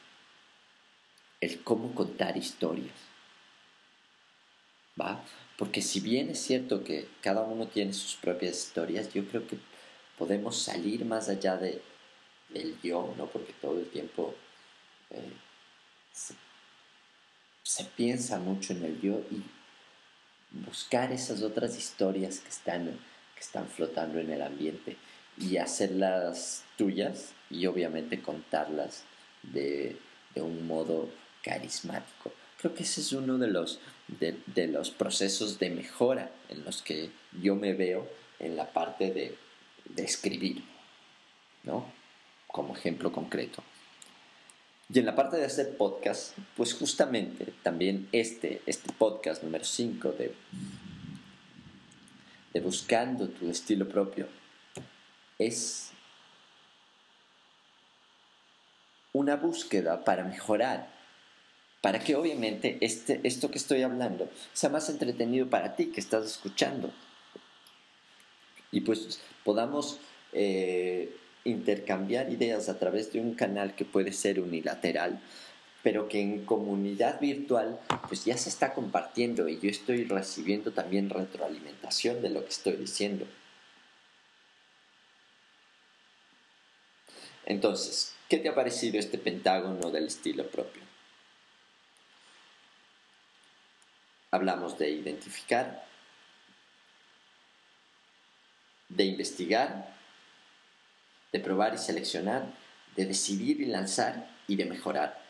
el 1.41 1.63
cómo 1.63 1.95
contar 1.95 2.37
historias. 2.37 2.95
¿Va? 5.01 5.25
Porque 5.57 5.83
si 5.83 6.01
bien 6.01 6.31
es 6.31 6.41
cierto 6.41 6.85
que 6.85 7.09
cada 7.23 7.43
uno 7.43 7.67
tiene 7.67 7.93
sus 7.93 8.17
propias 8.17 8.57
historias, 8.67 9.13
yo 9.13 9.25
creo 9.27 9.47
que 9.47 9.59
podemos 10.19 10.63
salir 10.63 11.05
más 11.05 11.29
allá 11.29 11.57
de, 11.57 11.83
del 12.51 12.79
yo, 12.83 13.15
¿no? 13.17 13.27
Porque 13.27 13.53
todo 13.61 13.79
el 13.79 13.89
tiempo 13.91 14.35
eh, 15.11 15.33
se, 16.13 16.35
se, 17.63 17.85
piensa 17.85 18.39
mucho 18.39 18.73
en 18.75 18.85
el 18.85 19.01
yo 19.01 19.23
y 19.31 19.43
buscar 20.65 21.13
esas 21.13 21.43
otras 21.43 21.77
historias 21.79 22.41
que 22.41 22.49
están, 22.49 22.87
que 23.35 23.41
están 23.41 23.67
flotando 23.67 24.19
en 24.19 24.31
el 24.31 24.43
ambiente 24.43 24.97
y 25.41 25.57
hacerlas 25.57 26.65
tuyas 26.77 27.33
y 27.49 27.67
obviamente 27.67 28.21
contarlas 28.21 29.05
de, 29.43 29.97
un 30.37 30.67
modo 30.67 31.09
carismático. 31.43 32.33
Creo 32.61 32.75
que 32.75 32.83
ese 32.83 33.01
es 33.01 33.13
uno 33.13 33.39
de 33.39 33.49
los, 33.49 33.81
de, 34.09 34.67
los 34.69 34.91
procesos 34.91 35.59
de 35.59 35.71
mejora 35.71 36.31
en 36.49 36.65
los 36.65 36.83
que 36.83 37.11
yo 37.41 37.57
me 37.57 37.73
veo 37.73 38.07
en 38.39 38.57
la 38.57 38.73
parte 38.73 39.11
de, 39.11 39.37
de 39.87 40.05
escribir, 40.05 40.63
¿no? 41.65 41.91
Como 42.47 42.77
ejemplo 42.77 43.13
concreto. 43.13 43.63
Y 44.93 44.99
en 44.99 45.07
la 45.07 45.15
parte 45.15 45.37
de 45.37 45.45
hacer 45.45 45.77
podcast, 45.77 46.37
pues 46.57 46.75
justamente 46.75 47.53
también 47.63 48.09
este, 48.13 48.61
este 48.67 48.93
podcast 48.93 49.43
número 49.43 49.65
5 49.65 50.13
de, 50.13 50.35
de 52.53 52.61
Buscando 52.61 53.29
tu 53.29 53.49
estilo 53.49 53.89
propio 53.89 54.27
es 55.41 55.91
una 59.13 59.37
búsqueda 59.37 60.05
para 60.05 60.23
mejorar, 60.23 60.89
para 61.81 61.99
que 61.99 62.15
obviamente 62.15 62.77
este, 62.83 63.21
esto 63.25 63.51
que 63.51 63.59
estoy 63.59 63.83
hablando 63.83 64.29
sea 64.53 64.69
más 64.69 64.89
entretenido 64.91 65.49
para 65.49 65.75
ti 65.77 65.87
que 65.87 66.01
estás 66.01 66.27
escuchando. 66.27 66.93
Y 68.71 68.83
pues 68.83 69.21
podamos 69.43 69.99
eh, 70.33 71.17
intercambiar 71.45 72.31
ideas 72.31 72.69
a 72.69 72.79
través 72.79 73.13
de 73.13 73.21
un 73.21 73.35
canal 73.35 73.75
que 73.75 73.87
puede 73.87 74.13
ser 74.13 74.41
unilateral, 74.41 75.21
pero 75.83 76.07
que 76.09 76.21
en 76.21 76.45
comunidad 76.45 77.19
virtual 77.19 77.81
pues 78.09 78.27
ya 78.27 78.37
se 78.37 78.51
está 78.51 78.75
compartiendo 78.75 79.49
y 79.49 79.59
yo 79.59 79.71
estoy 79.71 80.05
recibiendo 80.05 80.73
también 80.73 81.09
retroalimentación 81.09 82.21
de 82.21 82.29
lo 82.29 82.45
que 82.45 82.51
estoy 82.51 82.77
diciendo. 82.77 83.27
Entonces, 87.51 88.15
¿qué 88.29 88.37
te 88.39 88.49
ha 88.49 88.55
parecido 88.55 89.01
este 89.01 89.19
pentágono 89.19 89.91
del 89.91 90.07
estilo 90.07 90.49
propio? 90.49 90.83
Hablamos 94.31 94.79
de 94.79 94.91
identificar, 94.91 95.85
de 98.89 99.05
investigar, 99.05 99.97
de 101.33 101.41
probar 101.41 101.75
y 101.75 101.79
seleccionar, 101.79 102.55
de 102.95 103.07
decidir 103.07 103.61
y 103.61 103.67
lanzar 103.67 104.31
y 104.47 104.55
de 104.55 104.67
mejorar. 104.67 105.21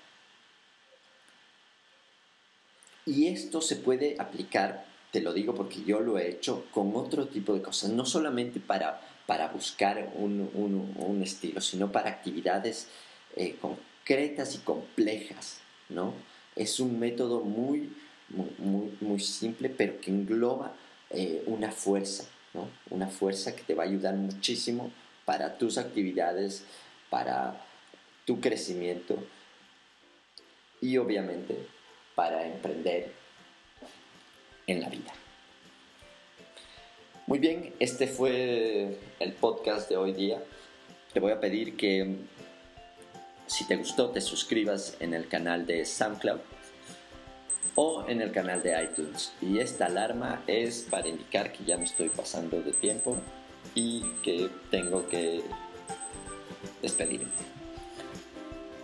Y 3.06 3.28
esto 3.28 3.62
se 3.62 3.76
puede 3.76 4.16
aplicar, 4.18 4.84
te 5.10 5.22
lo 5.22 5.32
digo 5.32 5.54
porque 5.54 5.84
yo 5.84 6.00
lo 6.00 6.18
he 6.18 6.28
hecho, 6.28 6.66
con 6.70 6.94
otro 6.96 7.28
tipo 7.28 7.54
de 7.54 7.62
cosas, 7.62 7.88
no 7.88 8.04
solamente 8.04 8.60
para 8.60 9.09
para 9.30 9.46
buscar 9.46 10.10
un, 10.16 11.20
estilo, 11.22 11.60
sino 11.60 11.92
para 11.92 12.10
actividades 12.10 12.88
eh, 13.36 13.54
concretas 13.60 14.56
y 14.56 14.58
complejas, 14.58 15.60
¿no? 15.88 16.14
Es 16.56 16.80
un 16.80 16.98
método 16.98 17.42
muy, 17.42 17.94
muy, 18.28 18.98
muy 19.00 19.20
simple, 19.20 19.68
pero 19.68 20.00
que 20.00 20.10
engloba 20.10 20.74
eh, 21.10 21.44
una 21.46 21.70
fuerza, 21.70 22.24
¿no? 22.54 22.70
Una 22.90 23.06
fuerza 23.06 23.54
que 23.54 23.62
te 23.62 23.72
va 23.72 23.84
a 23.84 23.86
ayudar 23.86 24.16
muchísimo 24.16 24.90
para 25.24 25.56
tus 25.58 25.78
actividades, 25.78 26.64
para 27.08 27.64
tu 28.24 28.40
crecimiento 28.40 29.16
y 30.80 30.96
obviamente 30.96 31.68
para 32.16 32.48
emprender 32.48 33.12
en 34.66 34.80
la 34.80 34.88
vida. 34.88 35.12
Muy 37.30 37.38
bien, 37.38 37.72
este 37.78 38.08
fue 38.08 38.98
el 39.20 39.32
podcast 39.34 39.88
de 39.88 39.96
hoy 39.96 40.12
día. 40.12 40.42
Te 41.12 41.20
voy 41.20 41.30
a 41.30 41.38
pedir 41.38 41.76
que 41.76 42.16
si 43.46 43.68
te 43.68 43.76
gustó 43.76 44.10
te 44.10 44.20
suscribas 44.20 44.96
en 44.98 45.14
el 45.14 45.28
canal 45.28 45.64
de 45.64 45.84
SoundCloud 45.84 46.40
o 47.76 48.04
en 48.08 48.20
el 48.20 48.32
canal 48.32 48.64
de 48.64 48.82
iTunes. 48.82 49.32
Y 49.40 49.60
esta 49.60 49.86
alarma 49.86 50.42
es 50.48 50.88
para 50.90 51.06
indicar 51.06 51.52
que 51.52 51.62
ya 51.62 51.76
me 51.76 51.84
estoy 51.84 52.08
pasando 52.08 52.60
de 52.62 52.72
tiempo 52.72 53.16
y 53.76 54.02
que 54.24 54.50
tengo 54.72 55.08
que 55.08 55.42
despedirme. 56.82 57.30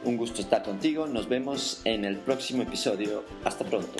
Un 0.04 0.16
gusto 0.16 0.40
estar 0.40 0.62
contigo, 0.62 1.09
nos 1.09 1.28
vemos 1.28 1.80
en 1.85 2.04
el 2.04 2.16
próximo 2.18 2.62
episodio. 2.62 3.24
Hasta 3.42 3.64
pronto. 3.64 3.98